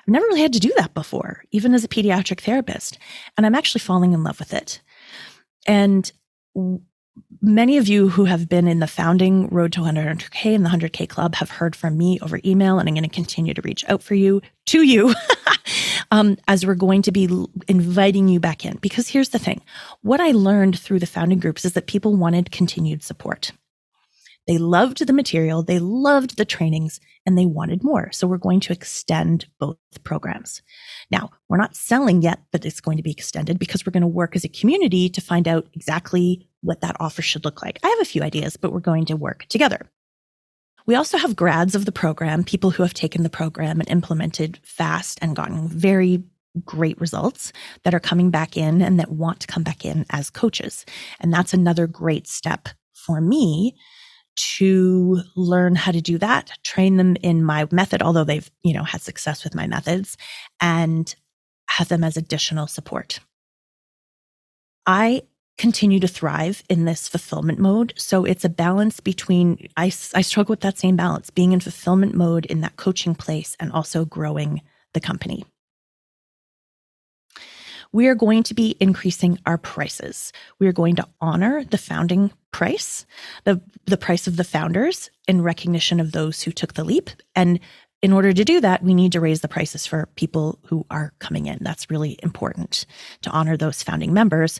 I've 0.00 0.12
never 0.12 0.26
really 0.26 0.42
had 0.42 0.52
to 0.52 0.60
do 0.60 0.72
that 0.76 0.92
before, 0.92 1.44
even 1.50 1.72
as 1.72 1.84
a 1.84 1.88
pediatric 1.88 2.40
therapist. 2.40 2.98
And 3.36 3.46
I'm 3.46 3.54
actually 3.54 3.80
falling 3.80 4.12
in 4.12 4.22
love 4.22 4.38
with 4.38 4.52
it. 4.52 4.82
And 5.66 6.10
many 7.40 7.78
of 7.78 7.88
you 7.88 8.08
who 8.08 8.24
have 8.24 8.48
been 8.48 8.68
in 8.68 8.80
the 8.80 8.86
founding 8.86 9.48
Road 9.48 9.72
to 9.72 9.80
100K 9.80 10.54
and 10.54 10.64
the 10.64 10.70
100K 10.70 11.08
Club 11.08 11.34
have 11.36 11.50
heard 11.50 11.74
from 11.74 11.96
me 11.96 12.18
over 12.20 12.40
email, 12.44 12.78
and 12.78 12.88
I'm 12.88 12.94
going 12.94 13.08
to 13.08 13.14
continue 13.14 13.54
to 13.54 13.62
reach 13.62 13.84
out 13.88 14.02
for 14.02 14.14
you 14.14 14.42
to 14.66 14.82
you 14.82 15.14
um, 16.10 16.36
as 16.48 16.66
we're 16.66 16.74
going 16.74 17.02
to 17.02 17.12
be 17.12 17.28
inviting 17.68 18.28
you 18.28 18.40
back 18.40 18.64
in. 18.64 18.76
Because 18.78 19.08
here's 19.08 19.30
the 19.30 19.38
thing 19.38 19.60
what 20.02 20.20
I 20.20 20.32
learned 20.32 20.78
through 20.78 20.98
the 20.98 21.06
founding 21.06 21.38
groups 21.38 21.64
is 21.64 21.72
that 21.74 21.86
people 21.86 22.16
wanted 22.16 22.50
continued 22.50 23.02
support. 23.02 23.52
They 24.46 24.58
loved 24.58 25.06
the 25.06 25.12
material, 25.12 25.62
they 25.62 25.78
loved 25.78 26.36
the 26.36 26.44
trainings, 26.44 26.98
and 27.24 27.36
they 27.36 27.46
wanted 27.46 27.84
more. 27.84 28.10
So 28.10 28.26
we're 28.26 28.38
going 28.38 28.60
to 28.60 28.72
extend 28.72 29.46
both 29.60 29.76
programs. 30.02 30.62
Now, 31.10 31.30
we're 31.48 31.58
not 31.58 31.76
selling 31.76 32.22
yet 32.22 32.40
that 32.52 32.64
it's 32.64 32.80
going 32.80 32.96
to 32.96 33.02
be 33.02 33.12
extended 33.12 33.58
because 33.58 33.84
we're 33.84 33.92
going 33.92 34.00
to 34.00 34.06
work 34.08 34.34
as 34.34 34.44
a 34.44 34.48
community 34.48 35.08
to 35.10 35.20
find 35.20 35.46
out 35.46 35.68
exactly 35.74 36.48
what 36.62 36.80
that 36.80 36.96
offer 36.98 37.22
should 37.22 37.44
look 37.44 37.62
like. 37.62 37.78
I 37.84 37.88
have 37.88 38.00
a 38.00 38.04
few 38.06 38.22
ideas, 38.22 38.56
but 38.56 38.72
we're 38.72 38.80
going 38.80 39.04
to 39.06 39.16
work 39.16 39.46
together. 39.48 39.88
We 40.86 40.94
also 40.94 41.18
have 41.18 41.36
grads 41.36 41.74
of 41.74 41.84
the 41.84 41.92
program, 41.92 42.44
people 42.44 42.70
who 42.70 42.82
have 42.82 42.94
taken 42.94 43.22
the 43.22 43.30
program 43.30 43.80
and 43.80 43.88
implemented 43.88 44.58
fast 44.62 45.18
and 45.22 45.36
gotten 45.36 45.68
very 45.68 46.24
great 46.64 47.00
results 47.00 47.52
that 47.84 47.94
are 47.94 48.00
coming 48.00 48.30
back 48.30 48.56
in 48.56 48.82
and 48.82 48.98
that 48.98 49.12
want 49.12 49.40
to 49.40 49.46
come 49.46 49.62
back 49.62 49.84
in 49.84 50.04
as 50.10 50.30
coaches. 50.30 50.84
And 51.20 51.32
that's 51.32 51.54
another 51.54 51.86
great 51.86 52.26
step 52.26 52.68
for 52.92 53.20
me 53.20 53.76
to 54.58 55.20
learn 55.36 55.74
how 55.74 55.92
to 55.92 56.00
do 56.00 56.18
that, 56.18 56.52
train 56.62 56.96
them 56.96 57.16
in 57.22 57.44
my 57.44 57.66
method, 57.70 58.02
although 58.02 58.24
they've, 58.24 58.50
you 58.62 58.72
know, 58.72 58.84
had 58.84 59.02
success 59.02 59.44
with 59.44 59.54
my 59.54 59.66
methods 59.66 60.16
and 60.60 61.14
have 61.68 61.88
them 61.88 62.04
as 62.04 62.16
additional 62.16 62.66
support. 62.66 63.20
I 64.86 65.22
continue 65.60 66.00
to 66.00 66.08
thrive 66.08 66.62
in 66.70 66.86
this 66.86 67.06
fulfillment 67.06 67.58
mode. 67.58 67.92
So 67.94 68.24
it's 68.24 68.46
a 68.46 68.48
balance 68.48 68.98
between, 68.98 69.68
I, 69.76 69.92
I 70.14 70.22
struggle 70.22 70.54
with 70.54 70.60
that 70.60 70.78
same 70.78 70.96
balance, 70.96 71.28
being 71.28 71.52
in 71.52 71.60
fulfillment 71.60 72.14
mode 72.14 72.46
in 72.46 72.62
that 72.62 72.76
coaching 72.76 73.14
place 73.14 73.58
and 73.60 73.70
also 73.70 74.06
growing 74.06 74.62
the 74.94 75.00
company. 75.00 75.44
We 77.92 78.06
are 78.06 78.14
going 78.14 78.42
to 78.44 78.54
be 78.54 78.74
increasing 78.80 79.38
our 79.44 79.58
prices. 79.58 80.32
We 80.58 80.66
are 80.66 80.72
going 80.72 80.96
to 80.96 81.06
honor 81.20 81.62
the 81.62 81.76
founding 81.76 82.32
price, 82.52 83.04
the, 83.44 83.60
the 83.84 83.98
price 83.98 84.26
of 84.26 84.38
the 84.38 84.44
founders 84.44 85.10
in 85.28 85.42
recognition 85.42 86.00
of 86.00 86.12
those 86.12 86.40
who 86.40 86.52
took 86.52 86.72
the 86.72 86.84
leap. 86.84 87.10
And 87.36 87.60
in 88.00 88.14
order 88.14 88.32
to 88.32 88.44
do 88.46 88.62
that, 88.62 88.82
we 88.82 88.94
need 88.94 89.12
to 89.12 89.20
raise 89.20 89.42
the 89.42 89.48
prices 89.48 89.86
for 89.86 90.08
people 90.14 90.58
who 90.64 90.86
are 90.90 91.12
coming 91.18 91.44
in. 91.44 91.58
That's 91.60 91.90
really 91.90 92.18
important 92.22 92.86
to 93.20 93.30
honor 93.30 93.58
those 93.58 93.82
founding 93.82 94.14
members 94.14 94.58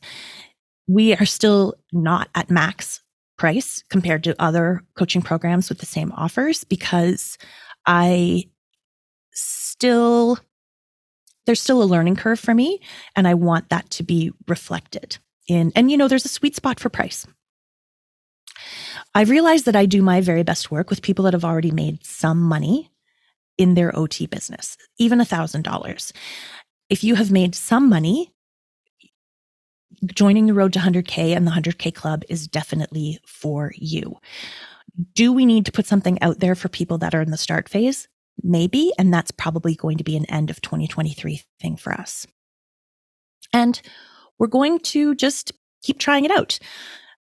we 0.90 1.14
are 1.14 1.26
still 1.26 1.74
not 1.92 2.28
at 2.34 2.50
max 2.50 3.00
price 3.38 3.84
compared 3.90 4.24
to 4.24 4.42
other 4.42 4.82
coaching 4.96 5.22
programs 5.22 5.68
with 5.68 5.78
the 5.78 5.86
same 5.86 6.10
offers 6.12 6.64
because 6.64 7.38
I 7.86 8.50
still, 9.32 10.38
there's 11.46 11.60
still 11.60 11.82
a 11.82 11.84
learning 11.84 12.16
curve 12.16 12.40
for 12.40 12.54
me. 12.54 12.80
And 13.14 13.28
I 13.28 13.34
want 13.34 13.68
that 13.68 13.88
to 13.90 14.02
be 14.02 14.32
reflected 14.48 15.18
in, 15.46 15.72
and 15.76 15.92
you 15.92 15.96
know, 15.96 16.08
there's 16.08 16.24
a 16.24 16.28
sweet 16.28 16.56
spot 16.56 16.80
for 16.80 16.88
price. 16.88 17.24
I've 19.14 19.30
realized 19.30 19.66
that 19.66 19.76
I 19.76 19.86
do 19.86 20.02
my 20.02 20.20
very 20.20 20.42
best 20.42 20.72
work 20.72 20.90
with 20.90 21.02
people 21.02 21.24
that 21.24 21.34
have 21.34 21.44
already 21.44 21.70
made 21.70 22.04
some 22.04 22.40
money 22.40 22.90
in 23.56 23.74
their 23.74 23.96
OT 23.96 24.26
business, 24.26 24.76
even 24.98 25.20
a 25.20 25.24
thousand 25.24 25.62
dollars. 25.62 26.12
If 26.88 27.04
you 27.04 27.14
have 27.14 27.30
made 27.30 27.54
some 27.54 27.88
money, 27.88 28.32
joining 30.06 30.46
the 30.46 30.54
road 30.54 30.72
to 30.74 30.78
100K 30.78 31.36
and 31.36 31.46
the 31.46 31.50
100K 31.50 31.94
club 31.94 32.22
is 32.28 32.46
definitely 32.46 33.18
for 33.26 33.72
you. 33.76 34.16
Do 35.14 35.32
we 35.32 35.46
need 35.46 35.66
to 35.66 35.72
put 35.72 35.86
something 35.86 36.20
out 36.22 36.40
there 36.40 36.54
for 36.54 36.68
people 36.68 36.98
that 36.98 37.14
are 37.14 37.22
in 37.22 37.30
the 37.30 37.36
start 37.36 37.68
phase? 37.68 38.08
Maybe. 38.42 38.92
And 38.98 39.12
that's 39.12 39.30
probably 39.30 39.74
going 39.74 39.98
to 39.98 40.04
be 40.04 40.16
an 40.16 40.24
end 40.26 40.50
of 40.50 40.60
2023 40.62 41.42
thing 41.60 41.76
for 41.76 41.92
us. 41.92 42.26
And 43.52 43.80
we're 44.38 44.46
going 44.46 44.78
to 44.80 45.14
just 45.14 45.52
keep 45.82 45.98
trying 45.98 46.24
it 46.24 46.30
out. 46.30 46.58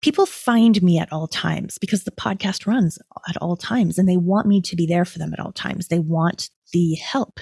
People 0.02 0.26
find 0.26 0.82
me 0.82 0.98
at 0.98 1.10
all 1.12 1.26
times 1.26 1.78
because 1.78 2.04
the 2.04 2.10
podcast 2.10 2.66
runs 2.66 2.98
at 3.28 3.36
all 3.38 3.56
times 3.56 3.98
and 3.98 4.08
they 4.08 4.18
want 4.18 4.46
me 4.46 4.60
to 4.60 4.76
be 4.76 4.86
there 4.86 5.04
for 5.04 5.18
them 5.18 5.32
at 5.32 5.40
all 5.40 5.52
times. 5.52 5.88
They 5.88 5.98
want 5.98 6.50
the 6.72 6.94
help. 6.96 7.40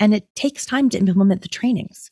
And 0.00 0.12
it 0.14 0.26
takes 0.34 0.66
time 0.66 0.88
to 0.90 0.98
implement 0.98 1.42
the 1.42 1.48
trainings 1.48 2.10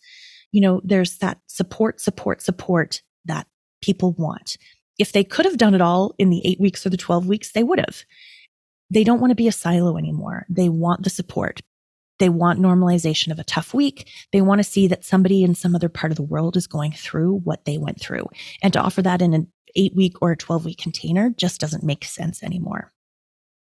you 0.52 0.60
know, 0.60 0.80
there's 0.84 1.18
that 1.18 1.38
support, 1.46 2.00
support, 2.00 2.42
support 2.42 3.02
that 3.24 3.46
people 3.82 4.12
want. 4.12 4.56
If 4.98 5.12
they 5.12 5.24
could 5.24 5.44
have 5.44 5.56
done 5.56 5.74
it 5.74 5.80
all 5.80 6.14
in 6.18 6.30
the 6.30 6.42
eight 6.44 6.60
weeks 6.60 6.84
or 6.84 6.90
the 6.90 6.96
12 6.96 7.26
weeks, 7.26 7.52
they 7.52 7.62
would 7.62 7.78
have. 7.78 8.04
They 8.90 9.04
don't 9.04 9.20
want 9.20 9.30
to 9.30 9.36
be 9.36 9.48
a 9.48 9.52
silo 9.52 9.96
anymore. 9.96 10.46
They 10.48 10.68
want 10.68 11.04
the 11.04 11.10
support. 11.10 11.60
They 12.18 12.28
want 12.28 12.60
normalization 12.60 13.32
of 13.32 13.38
a 13.38 13.44
tough 13.44 13.72
week. 13.72 14.08
They 14.32 14.42
want 14.42 14.58
to 14.58 14.64
see 14.64 14.86
that 14.88 15.04
somebody 15.04 15.42
in 15.42 15.54
some 15.54 15.74
other 15.74 15.88
part 15.88 16.12
of 16.12 16.16
the 16.16 16.22
world 16.22 16.56
is 16.56 16.66
going 16.66 16.92
through 16.92 17.38
what 17.44 17.64
they 17.64 17.78
went 17.78 18.00
through. 18.00 18.26
And 18.62 18.72
to 18.74 18.80
offer 18.80 19.00
that 19.02 19.22
in 19.22 19.32
an 19.32 19.50
eight 19.74 19.94
week 19.96 20.14
or 20.20 20.32
a 20.32 20.36
12 20.36 20.66
week 20.66 20.78
container 20.78 21.30
just 21.30 21.60
doesn't 21.60 21.84
make 21.84 22.04
sense 22.04 22.42
anymore. 22.42 22.90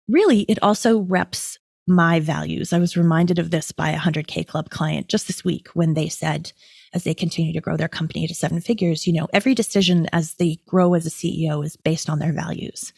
Really, 0.08 0.40
it 0.42 0.62
also 0.62 0.98
reps 0.98 1.58
my 1.86 2.20
values. 2.20 2.72
I 2.72 2.78
was 2.78 2.96
reminded 2.96 3.38
of 3.38 3.50
this 3.50 3.72
by 3.72 3.90
a 3.90 3.98
100K 3.98 4.46
Club 4.46 4.70
client 4.70 5.08
just 5.08 5.26
this 5.26 5.44
week 5.44 5.68
when 5.74 5.94
they 5.94 6.08
said, 6.08 6.52
as 6.94 7.04
they 7.04 7.14
continue 7.14 7.52
to 7.52 7.60
grow 7.60 7.76
their 7.76 7.88
company 7.88 8.26
to 8.26 8.34
seven 8.34 8.60
figures, 8.60 9.06
you 9.06 9.12
know, 9.12 9.28
every 9.32 9.54
decision 9.54 10.06
as 10.12 10.34
they 10.34 10.58
grow 10.66 10.94
as 10.94 11.06
a 11.06 11.10
CEO 11.10 11.64
is 11.64 11.76
based 11.76 12.08
on 12.08 12.20
their 12.20 12.32
values. 12.32 12.92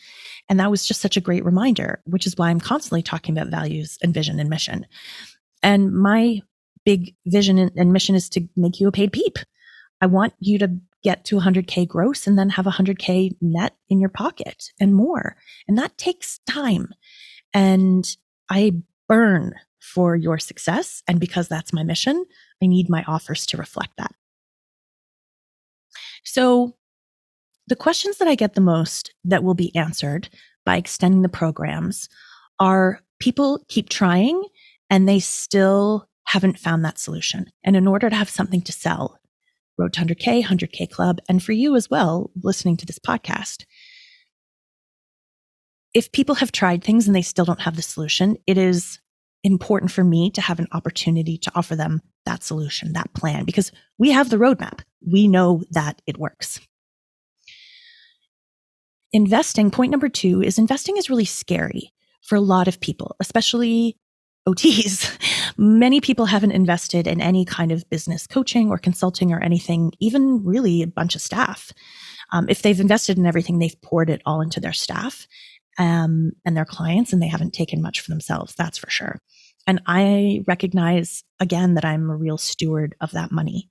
And 0.48 0.60
that 0.60 0.70
was 0.70 0.86
just 0.86 1.00
such 1.00 1.16
a 1.16 1.20
great 1.20 1.44
reminder, 1.44 2.00
which 2.04 2.26
is 2.26 2.36
why 2.36 2.50
I'm 2.50 2.60
constantly 2.60 3.02
talking 3.02 3.36
about 3.36 3.50
values 3.50 3.98
and 4.02 4.14
vision 4.14 4.38
and 4.38 4.50
mission. 4.50 4.86
And 5.62 5.92
my 5.92 6.42
big 6.84 7.14
vision 7.26 7.58
and 7.58 7.92
mission 7.92 8.14
is 8.14 8.28
to 8.30 8.46
make 8.56 8.78
you 8.78 8.86
a 8.86 8.92
paid 8.92 9.12
peep. 9.12 9.38
I 10.00 10.06
want 10.06 10.34
you 10.38 10.58
to 10.58 10.76
get 11.02 11.24
to 11.24 11.36
100K 11.36 11.88
gross 11.88 12.26
and 12.26 12.38
then 12.38 12.50
have 12.50 12.66
100K 12.66 13.36
net 13.40 13.74
in 13.88 13.98
your 13.98 14.10
pocket 14.10 14.70
and 14.78 14.94
more. 14.94 15.36
And 15.66 15.78
that 15.78 15.98
takes 15.98 16.38
time. 16.46 16.88
And 17.52 18.06
I 18.50 18.72
burn 19.08 19.54
for 19.80 20.16
your 20.16 20.38
success. 20.38 21.02
And 21.06 21.20
because 21.20 21.48
that's 21.48 21.72
my 21.72 21.82
mission, 21.82 22.24
I 22.62 22.66
need 22.66 22.88
my 22.88 23.04
offers 23.06 23.46
to 23.46 23.56
reflect 23.56 23.92
that. 23.98 24.12
So 26.24 26.74
the 27.68 27.76
questions 27.76 28.18
that 28.18 28.28
I 28.28 28.34
get 28.34 28.54
the 28.54 28.60
most 28.60 29.12
that 29.24 29.44
will 29.44 29.54
be 29.54 29.74
answered 29.76 30.28
by 30.64 30.76
extending 30.76 31.22
the 31.22 31.28
programs 31.28 32.08
are 32.58 33.00
people 33.20 33.64
keep 33.68 33.88
trying 33.88 34.42
and 34.90 35.08
they 35.08 35.20
still 35.20 36.08
haven't 36.24 36.58
found 36.58 36.84
that 36.84 36.98
solution. 36.98 37.46
And 37.64 37.76
in 37.76 37.86
order 37.86 38.10
to 38.10 38.16
have 38.16 38.30
something 38.30 38.62
to 38.62 38.72
sell, 38.72 39.18
Road 39.78 39.92
to 39.92 40.00
100K, 40.00 40.42
100K 40.42 40.90
Club, 40.90 41.20
and 41.28 41.42
for 41.42 41.52
you 41.52 41.76
as 41.76 41.90
well, 41.90 42.30
listening 42.42 42.78
to 42.78 42.86
this 42.86 42.98
podcast, 42.98 43.66
if 45.96 46.12
people 46.12 46.34
have 46.34 46.52
tried 46.52 46.84
things 46.84 47.06
and 47.06 47.16
they 47.16 47.22
still 47.22 47.46
don't 47.46 47.62
have 47.62 47.74
the 47.74 47.80
solution, 47.80 48.36
it 48.46 48.58
is 48.58 48.98
important 49.42 49.90
for 49.90 50.04
me 50.04 50.30
to 50.30 50.42
have 50.42 50.58
an 50.58 50.66
opportunity 50.72 51.38
to 51.38 51.50
offer 51.54 51.74
them 51.74 52.02
that 52.26 52.42
solution, 52.42 52.92
that 52.92 53.10
plan, 53.14 53.46
because 53.46 53.72
we 53.96 54.10
have 54.10 54.28
the 54.28 54.36
roadmap. 54.36 54.80
We 55.00 55.26
know 55.26 55.62
that 55.70 56.02
it 56.06 56.18
works. 56.18 56.60
Investing, 59.10 59.70
point 59.70 59.90
number 59.90 60.10
two 60.10 60.42
is 60.42 60.58
investing 60.58 60.98
is 60.98 61.08
really 61.08 61.24
scary 61.24 61.94
for 62.20 62.36
a 62.36 62.42
lot 62.42 62.68
of 62.68 62.78
people, 62.78 63.16
especially 63.18 63.96
OTs. 64.46 65.10
Many 65.56 66.02
people 66.02 66.26
haven't 66.26 66.52
invested 66.52 67.06
in 67.06 67.22
any 67.22 67.46
kind 67.46 67.72
of 67.72 67.88
business 67.88 68.26
coaching 68.26 68.68
or 68.68 68.76
consulting 68.76 69.32
or 69.32 69.40
anything, 69.40 69.92
even 69.98 70.44
really 70.44 70.82
a 70.82 70.86
bunch 70.86 71.14
of 71.14 71.22
staff. 71.22 71.72
Um, 72.32 72.46
if 72.50 72.60
they've 72.60 72.78
invested 72.78 73.16
in 73.16 73.24
everything, 73.24 73.58
they've 73.58 73.80
poured 73.80 74.10
it 74.10 74.20
all 74.26 74.42
into 74.42 74.60
their 74.60 74.74
staff 74.74 75.26
um, 75.78 76.32
and 76.44 76.56
their 76.56 76.64
clients, 76.64 77.12
and 77.12 77.22
they 77.22 77.28
haven't 77.28 77.52
taken 77.52 77.82
much 77.82 78.00
for 78.00 78.10
themselves. 78.10 78.54
That's 78.54 78.78
for 78.78 78.90
sure. 78.90 79.20
And 79.66 79.80
I 79.86 80.44
recognize 80.46 81.24
again 81.40 81.74
that 81.74 81.84
I'm 81.84 82.08
a 82.08 82.16
real 82.16 82.38
steward 82.38 82.94
of 83.00 83.12
that 83.12 83.32
money. 83.32 83.70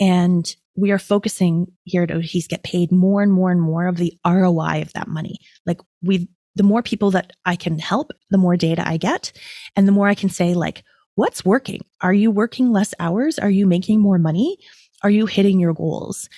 And 0.00 0.52
we 0.76 0.90
are 0.90 0.98
focusing 0.98 1.68
here 1.84 2.02
at 2.02 2.10
OTs 2.10 2.48
get 2.48 2.62
paid 2.62 2.90
more 2.90 3.22
and 3.22 3.32
more 3.32 3.50
and 3.50 3.60
more 3.60 3.86
of 3.86 3.96
the 3.96 4.14
ROI 4.26 4.82
of 4.82 4.92
that 4.94 5.08
money. 5.08 5.38
Like 5.66 5.80
we 6.02 6.28
the 6.56 6.62
more 6.64 6.82
people 6.82 7.12
that 7.12 7.32
I 7.44 7.56
can 7.56 7.78
help, 7.78 8.10
the 8.30 8.38
more 8.38 8.56
data 8.56 8.86
I 8.86 8.96
get. 8.96 9.32
And 9.76 9.86
the 9.86 9.92
more 9.92 10.08
I 10.08 10.16
can 10.16 10.28
say, 10.28 10.54
like, 10.54 10.82
what's 11.14 11.44
working? 11.44 11.80
Are 12.00 12.12
you 12.12 12.30
working 12.30 12.72
less 12.72 12.92
hours? 12.98 13.38
Are 13.38 13.50
you 13.50 13.66
making 13.66 14.00
more 14.00 14.18
money? 14.18 14.58
Are 15.02 15.10
you 15.10 15.26
hitting 15.26 15.60
your 15.60 15.74
goals? 15.74 16.28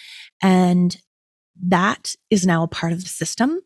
And 0.43 0.97
that 1.65 2.15
is 2.31 2.47
now 2.47 2.63
a 2.63 2.69
part 2.69 2.93
of 2.93 3.03
the 3.03 3.09
system 3.09 3.61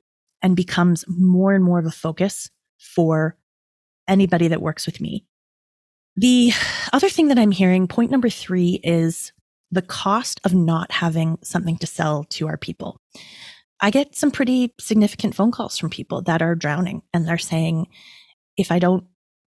and 0.47 0.55
becomes 0.55 1.05
more 1.09 1.55
and 1.55 1.65
more 1.65 1.81
of 1.81 1.87
a 1.87 1.91
focus 1.91 2.49
for 2.79 3.37
anybody 4.07 4.47
that 4.47 4.63
works 4.63 4.87
with 4.87 5.01
me. 5.01 5.25
The 6.15 6.53
other 6.93 7.09
thing 7.09 7.27
that 7.29 7.39
I'm 7.39 7.51
hearing, 7.51 7.89
point 7.89 8.13
number 8.13 8.31
three, 8.31 8.79
is 8.85 9.33
the 9.73 9.83
cost 9.83 10.41
of 10.45 10.55
not 10.55 10.93
having 10.93 11.39
something 11.43 11.77
to 11.79 11.87
sell 11.89 12.23
to 12.31 12.47
our 12.47 12.57
people. 12.57 13.01
I 13.81 13.91
get 13.91 14.15
some 14.15 14.31
pretty 14.31 14.73
significant 14.79 15.35
phone 15.35 15.51
calls 15.51 15.77
from 15.79 15.91
people 15.91 16.23
that 16.23 16.43
are 16.43 16.55
drowning 16.55 17.03
and 17.13 17.27
they're 17.27 17.39
saying, 17.39 17.89
if 18.57 18.71
I 18.71 18.79
don't 18.79 19.05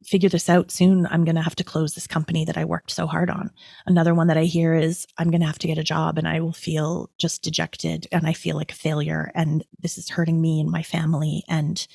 figure 0.08 0.30
this 0.30 0.50
out 0.50 0.72
soon, 0.72 1.06
I'm 1.08 1.26
going 1.26 1.36
to 1.36 1.42
have 1.42 1.56
to 1.58 1.66
close 1.66 1.94
this 1.94 2.08
company 2.08 2.46
that 2.46 2.58
I 2.58 2.64
worked 2.64 2.92
so 2.92 3.08
hard 3.08 3.30
on. 3.30 3.52
Another 3.86 4.16
one 4.16 4.28
that 4.28 4.38
I 4.38 4.46
hear 4.46 4.74
is, 4.74 5.06
I'm 5.18 5.30
going 5.30 5.42
to 5.42 5.48
have 5.48 5.60
to 5.60 5.68
get 5.68 5.78
a 5.78 5.84
job 5.84 6.18
and 6.18 6.28
I 6.28 6.40
will 6.40 6.54
feel 6.54 7.10
just 7.18 7.44
dejected 7.44 8.08
and 8.12 8.26
I 8.26 8.32
feel 8.32 8.56
like 8.56 8.72
a 8.72 8.76
failure 8.76 9.32
and 9.36 9.66
this 9.80 9.98
is 9.98 10.10
hurting 10.10 10.42
me 10.42 10.62
and 10.62 10.72
my 10.72 10.82
family. 10.82 11.44
And 11.50 11.86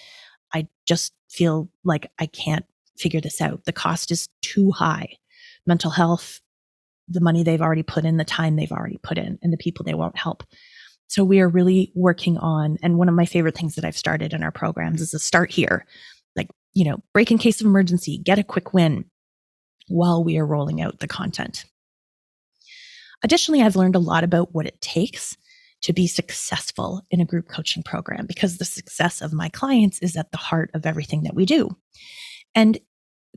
I 0.53 0.69
just 0.87 1.15
feel 1.31 1.71
like 1.85 2.11
I 2.19 2.27
can't 2.27 2.67
figure 2.99 3.21
this 3.21 3.41
out. 3.41 3.65
The 3.65 3.73
cost 3.73 4.11
is 4.11 4.29
too 4.43 4.71
high. 4.73 5.17
Mental 5.67 5.91
health, 5.91 6.41
the 7.09 7.21
money 7.21 7.43
they've 7.43 7.63
already 7.63 7.83
put 7.83 8.05
in, 8.05 8.19
the 8.19 8.25
time 8.25 8.57
they've 8.57 8.73
already 8.73 8.99
put 9.03 9.17
in, 9.17 9.39
and 9.43 9.53
the 9.53 9.57
people 9.57 9.85
they 9.85 9.95
won't 9.95 10.19
help. 10.19 10.45
So 11.07 11.25
we 11.25 11.41
are 11.41 11.49
really 11.49 11.93
working 11.95 12.37
on, 12.39 12.79
and 12.83 12.99
one 12.99 13.09
of 13.09 13.15
my 13.15 13.27
favorite 13.27 13.57
things 13.57 13.75
that 13.75 13.85
I've 13.85 13.97
started 13.97 14.33
in 14.33 14.43
our 14.43 14.51
programs 14.51 15.01
is 15.01 15.15
a 15.15 15.19
start 15.19 15.51
here, 15.51 15.87
you 16.75 16.85
know, 16.85 16.99
break 17.13 17.31
in 17.31 17.39
case 17.39 17.61
of 17.61 17.67
emergency, 17.67 18.19
get 18.19 18.39
a 18.39 18.45
quick 18.45 18.73
win 18.73 19.05
while 19.89 20.25
we 20.25 20.39
are 20.39 20.47
rolling 20.47 20.81
out 20.81 21.01
the 21.01 21.09
content. 21.09 21.65
Additionally, 23.23 23.63
I've 23.63 23.77
learned 23.77 23.97
a 23.97 24.01
lot 24.01 24.25
about 24.25 24.55
what 24.55 24.67
it 24.67 24.81
takes 24.81 25.37
to 25.83 25.93
be 25.93 26.07
successful 26.07 27.03
in 27.11 27.21
a 27.21 27.25
group 27.25 27.49
coaching 27.49 27.83
program 27.83 28.27
because 28.27 28.59
the 28.59 28.65
success 28.65 29.21
of 29.21 29.33
my 29.33 29.49
clients 29.49 29.99
is 30.01 30.17
at 30.17 30.31
the 30.31 30.39
heart 30.39 30.71
of 30.75 30.87
everything 30.87 31.25
that 31.25 31.35
we 31.35 31.45
do. 31.45 31.77
And 32.55 32.79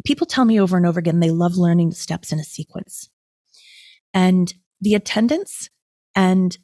people 0.05 0.27
tell 0.27 0.45
me 0.45 0.59
over 0.59 0.77
and 0.77 0.85
over 0.85 0.99
again 0.99 1.19
they 1.19 1.31
love 1.31 1.57
learning 1.57 1.89
the 1.89 1.95
steps 1.95 2.31
in 2.31 2.39
a 2.39 2.43
sequence. 2.43 3.09
And 4.13 4.53
the 4.81 4.95
attendance 4.95 5.69
and 6.15 6.57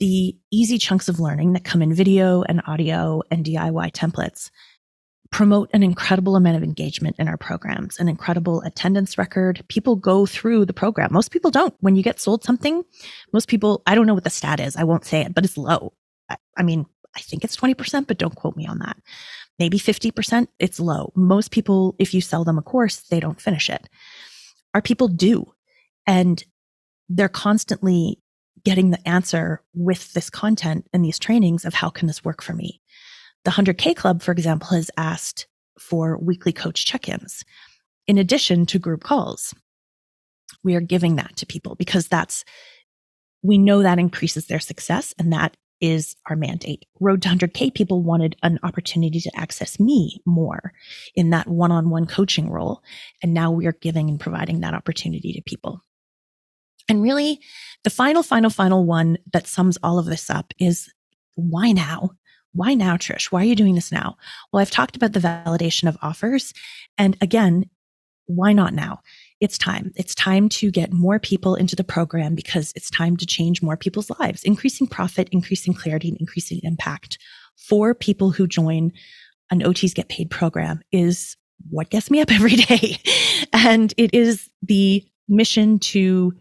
the 0.00 0.36
easy 0.50 0.78
chunks 0.78 1.08
of 1.08 1.20
learning 1.20 1.52
that 1.52 1.64
come 1.64 1.82
in 1.82 1.94
video 1.94 2.42
and 2.42 2.62
audio 2.66 3.22
and 3.30 3.44
DIY 3.44 3.92
templates 3.92 4.50
promote 5.30 5.68
an 5.74 5.82
incredible 5.82 6.36
amount 6.36 6.56
of 6.56 6.62
engagement 6.62 7.16
in 7.18 7.28
our 7.28 7.36
programs, 7.36 7.98
an 7.98 8.08
incredible 8.08 8.62
attendance 8.62 9.18
record. 9.18 9.62
People 9.68 9.96
go 9.96 10.24
through 10.24 10.64
the 10.64 10.72
program. 10.72 11.12
Most 11.12 11.30
people 11.30 11.50
don't. 11.50 11.74
When 11.80 11.96
you 11.96 12.02
get 12.02 12.20
sold 12.20 12.44
something, 12.44 12.82
most 13.32 13.48
people, 13.48 13.82
I 13.86 13.94
don't 13.94 14.06
know 14.06 14.14
what 14.14 14.24
the 14.24 14.30
stat 14.30 14.60
is. 14.60 14.76
I 14.76 14.84
won't 14.84 15.04
say 15.04 15.20
it, 15.20 15.34
but 15.34 15.44
it's 15.44 15.58
low. 15.58 15.92
I, 16.30 16.36
I 16.56 16.62
mean, 16.62 16.86
I 17.14 17.20
think 17.20 17.44
it's 17.44 17.56
20%, 17.56 18.06
but 18.06 18.18
don't 18.18 18.34
quote 18.34 18.56
me 18.56 18.66
on 18.66 18.78
that. 18.78 18.96
Maybe 19.58 19.78
50%, 19.78 20.46
it's 20.58 20.80
low. 20.80 21.12
Most 21.14 21.50
people, 21.50 21.94
if 21.98 22.14
you 22.14 22.20
sell 22.20 22.44
them 22.44 22.58
a 22.58 22.62
course, 22.62 23.00
they 23.10 23.20
don't 23.20 23.40
finish 23.40 23.68
it. 23.68 23.88
Our 24.72 24.82
people 24.82 25.08
do. 25.08 25.52
And 26.06 26.42
they're 27.08 27.28
constantly 27.28 28.20
getting 28.64 28.90
the 28.90 29.08
answer 29.08 29.62
with 29.74 30.12
this 30.12 30.30
content 30.30 30.86
and 30.92 31.04
these 31.04 31.18
trainings 31.18 31.64
of 31.64 31.74
how 31.74 31.90
can 31.90 32.06
this 32.06 32.24
work 32.24 32.42
for 32.42 32.54
me. 32.54 32.80
The 33.44 33.50
100K 33.50 33.96
Club, 33.96 34.22
for 34.22 34.32
example, 34.32 34.68
has 34.68 34.90
asked 34.96 35.46
for 35.78 36.18
weekly 36.18 36.52
coach 36.52 36.84
check 36.84 37.08
ins 37.08 37.44
in 38.06 38.18
addition 38.18 38.66
to 38.66 38.78
group 38.78 39.02
calls. 39.04 39.54
We 40.64 40.74
are 40.74 40.80
giving 40.80 41.16
that 41.16 41.36
to 41.36 41.46
people 41.46 41.74
because 41.76 42.08
that's, 42.08 42.44
we 43.42 43.58
know 43.58 43.82
that 43.82 43.98
increases 43.98 44.46
their 44.46 44.60
success 44.60 45.14
and 45.18 45.32
that 45.32 45.56
is 45.80 46.16
our 46.26 46.36
mandate. 46.36 46.86
Road 47.00 47.22
to 47.22 47.28
100K 47.28 47.72
people 47.72 48.02
wanted 48.02 48.36
an 48.42 48.58
opportunity 48.62 49.20
to 49.20 49.30
access 49.36 49.78
me 49.78 50.20
more 50.26 50.72
in 51.14 51.30
that 51.30 51.46
one 51.46 51.70
on 51.70 51.90
one 51.90 52.06
coaching 52.06 52.50
role. 52.50 52.82
And 53.22 53.32
now 53.32 53.50
we 53.52 53.66
are 53.66 53.72
giving 53.80 54.08
and 54.08 54.18
providing 54.18 54.60
that 54.60 54.74
opportunity 54.74 55.32
to 55.34 55.42
people. 55.42 55.80
And 56.88 57.02
really, 57.02 57.40
the 57.84 57.90
final, 57.90 58.22
final, 58.22 58.50
final 58.50 58.84
one 58.84 59.18
that 59.32 59.46
sums 59.46 59.78
all 59.82 59.98
of 59.98 60.06
this 60.06 60.30
up 60.30 60.52
is 60.58 60.90
why 61.34 61.72
now? 61.72 62.10
Why 62.58 62.74
now, 62.74 62.96
Trish? 62.96 63.26
Why 63.30 63.42
are 63.42 63.44
you 63.44 63.54
doing 63.54 63.76
this 63.76 63.92
now? 63.92 64.16
Well, 64.52 64.60
I've 64.60 64.72
talked 64.72 64.96
about 64.96 65.12
the 65.12 65.20
validation 65.20 65.88
of 65.88 65.96
offers. 66.02 66.52
And 66.98 67.16
again, 67.20 67.70
why 68.26 68.52
not 68.52 68.74
now? 68.74 69.00
It's 69.40 69.56
time. 69.56 69.92
It's 69.94 70.12
time 70.12 70.48
to 70.48 70.72
get 70.72 70.92
more 70.92 71.20
people 71.20 71.54
into 71.54 71.76
the 71.76 71.84
program 71.84 72.34
because 72.34 72.72
it's 72.74 72.90
time 72.90 73.16
to 73.18 73.26
change 73.26 73.62
more 73.62 73.76
people's 73.76 74.10
lives, 74.18 74.42
increasing 74.42 74.88
profit, 74.88 75.28
increasing 75.30 75.72
clarity, 75.72 76.08
and 76.08 76.16
increasing 76.18 76.58
impact 76.64 77.18
for 77.56 77.94
people 77.94 78.32
who 78.32 78.48
join 78.48 78.90
an 79.52 79.60
OTs 79.60 79.94
Get 79.94 80.08
Paid 80.08 80.28
program 80.28 80.82
is 80.90 81.36
what 81.70 81.90
gets 81.90 82.10
me 82.10 82.20
up 82.20 82.32
every 82.32 82.56
day. 82.56 82.96
and 83.52 83.94
it 83.96 84.12
is 84.12 84.50
the 84.62 85.06
mission 85.28 85.78
to 85.78 86.32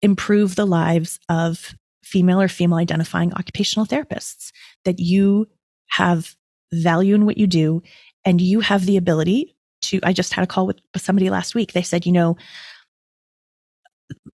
improve 0.00 0.56
the 0.56 0.66
lives 0.66 1.20
of 1.28 1.74
female 2.08 2.40
or 2.40 2.48
female 2.48 2.78
identifying 2.78 3.32
occupational 3.34 3.86
therapists, 3.86 4.50
that 4.84 4.98
you 4.98 5.46
have 5.88 6.34
value 6.72 7.14
in 7.14 7.26
what 7.26 7.38
you 7.38 7.46
do 7.46 7.82
and 8.24 8.40
you 8.40 8.60
have 8.60 8.86
the 8.86 8.96
ability 8.96 9.56
to. 9.82 10.00
I 10.02 10.12
just 10.12 10.32
had 10.32 10.44
a 10.44 10.46
call 10.46 10.66
with 10.66 10.80
somebody 10.96 11.30
last 11.30 11.54
week. 11.54 11.72
They 11.72 11.82
said, 11.82 12.06
you 12.06 12.12
know, 12.12 12.36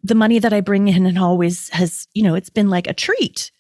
the 0.03 0.15
money 0.15 0.39
that 0.39 0.53
I 0.53 0.61
bring 0.61 0.89
in 0.89 1.07
and 1.07 1.19
always 1.19 1.69
has, 1.71 2.07
you 2.15 2.23
know, 2.23 2.35
it's 2.35 2.51
been 2.51 2.71
like 2.71 2.87
a 2.87 2.95
treat. 2.95 3.51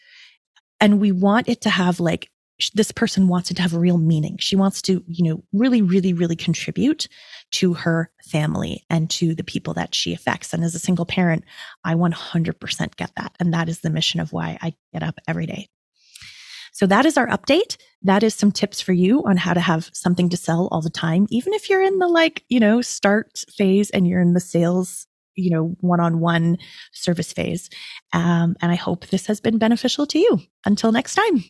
And 0.81 1.00
we 1.00 1.12
want 1.12 1.48
it 1.48 1.61
to 1.62 1.70
have 1.70 2.00
like 2.00 2.31
this 2.74 2.92
person 2.92 3.29
wants 3.29 3.50
it 3.50 3.55
to 3.55 3.62
have 3.62 3.74
a 3.74 3.79
real 3.79 3.98
meaning. 3.98 4.37
She 4.38 4.55
wants 4.57 4.81
to, 4.83 5.03
you 5.09 5.24
know, 5.24 5.44
really, 5.53 5.83
really, 5.83 6.12
really 6.12 6.37
contribute 6.37 7.09
to 7.54 7.74
her 7.74 8.10
family 8.24 8.84
and 8.90 9.08
to 9.08 9.34
the 9.34 9.44
people 9.44 9.74
that 9.74 9.94
she 9.94 10.12
affects. 10.12 10.52
And 10.52 10.64
as 10.64 10.74
a 10.74 10.80
single 10.80 11.06
parent, 11.06 11.44
I 11.84 11.94
100% 11.94 12.96
get 12.96 13.12
that. 13.16 13.34
And 13.38 13.54
that 13.54 13.68
is 13.68 13.80
the 13.80 13.90
mission 13.90 14.20
of 14.20 14.32
why 14.32 14.58
I 14.60 14.74
get 14.92 15.02
up 15.02 15.18
every 15.28 15.46
day. 15.46 15.68
So 16.72 16.86
that 16.86 17.06
is 17.06 17.16
our 17.16 17.28
update. 17.28 17.76
That 18.02 18.24
is 18.24 18.34
some 18.34 18.50
tips 18.50 18.80
for 18.80 18.92
you 18.92 19.22
on 19.24 19.36
how 19.36 19.54
to 19.54 19.60
have 19.60 19.88
something 19.92 20.28
to 20.30 20.36
sell 20.36 20.68
all 20.72 20.82
the 20.82 20.90
time, 20.90 21.26
even 21.30 21.52
if 21.52 21.70
you're 21.70 21.82
in 21.82 22.00
the 22.00 22.08
like, 22.08 22.42
you 22.48 22.58
know, 22.58 22.82
start 22.82 23.44
phase 23.48 23.90
and 23.90 24.08
you're 24.08 24.20
in 24.20 24.34
the 24.34 24.40
sales 24.40 25.06
you 25.36 25.50
know, 25.50 25.76
one 25.80 25.98
on 25.98 26.20
one 26.20 26.58
service 26.92 27.32
phase. 27.32 27.68
Um, 28.12 28.54
and 28.60 28.70
I 28.70 28.76
hope 28.76 29.06
this 29.06 29.26
has 29.26 29.40
been 29.40 29.58
beneficial 29.58 30.06
to 30.06 30.18
you. 30.18 30.40
Until 30.64 30.92
next 30.92 31.16
time. 31.16 31.44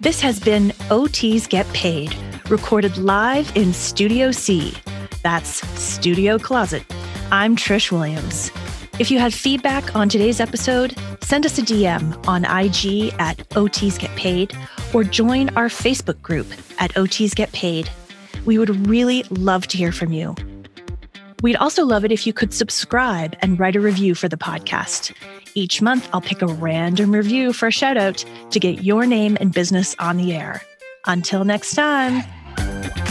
This 0.00 0.20
has 0.20 0.40
been 0.40 0.70
OTs 0.90 1.48
Get 1.48 1.66
Paid, 1.72 2.16
recorded 2.50 2.96
live 2.96 3.54
in 3.56 3.72
Studio 3.74 4.32
C. 4.32 4.74
That's 5.22 5.66
Studio 5.78 6.38
Closet. 6.38 6.82
I'm 7.30 7.56
Trish 7.56 7.92
Williams. 7.92 8.50
If 8.98 9.10
you 9.10 9.18
had 9.18 9.34
feedback 9.34 9.94
on 9.94 10.08
today's 10.08 10.40
episode, 10.40 10.96
send 11.20 11.44
us 11.44 11.58
a 11.58 11.62
DM 11.62 12.26
on 12.26 12.44
IG 12.44 13.14
at 13.18 13.36
OTs 13.50 13.98
Get 13.98 14.14
Paid 14.16 14.56
or 14.94 15.04
join 15.04 15.50
our 15.50 15.68
Facebook 15.68 16.22
group 16.22 16.46
at 16.78 16.90
OTs 16.94 17.34
Get 17.34 17.52
Paid. 17.52 17.90
We 18.46 18.58
would 18.58 18.86
really 18.86 19.24
love 19.24 19.66
to 19.66 19.76
hear 19.76 19.92
from 19.92 20.12
you. 20.12 20.34
We'd 21.42 21.56
also 21.56 21.84
love 21.84 22.04
it 22.04 22.12
if 22.12 22.26
you 22.26 22.32
could 22.32 22.54
subscribe 22.54 23.36
and 23.40 23.60
write 23.60 23.76
a 23.76 23.80
review 23.80 24.14
for 24.14 24.28
the 24.28 24.38
podcast. 24.38 25.14
Each 25.54 25.82
month, 25.82 26.08
I'll 26.14 26.20
pick 26.20 26.40
a 26.40 26.46
random 26.46 27.12
review 27.12 27.52
for 27.52 27.68
a 27.68 27.72
shout 27.72 27.98
out 27.98 28.24
to 28.50 28.58
get 28.58 28.82
your 28.82 29.06
name 29.06 29.36
and 29.38 29.52
business 29.52 29.94
on 29.98 30.16
the 30.16 30.34
air. 30.34 30.62
Until 31.06 31.44
next 31.44 31.74
time. 31.74 32.22
Thank 32.58 32.98
you. 32.98 33.07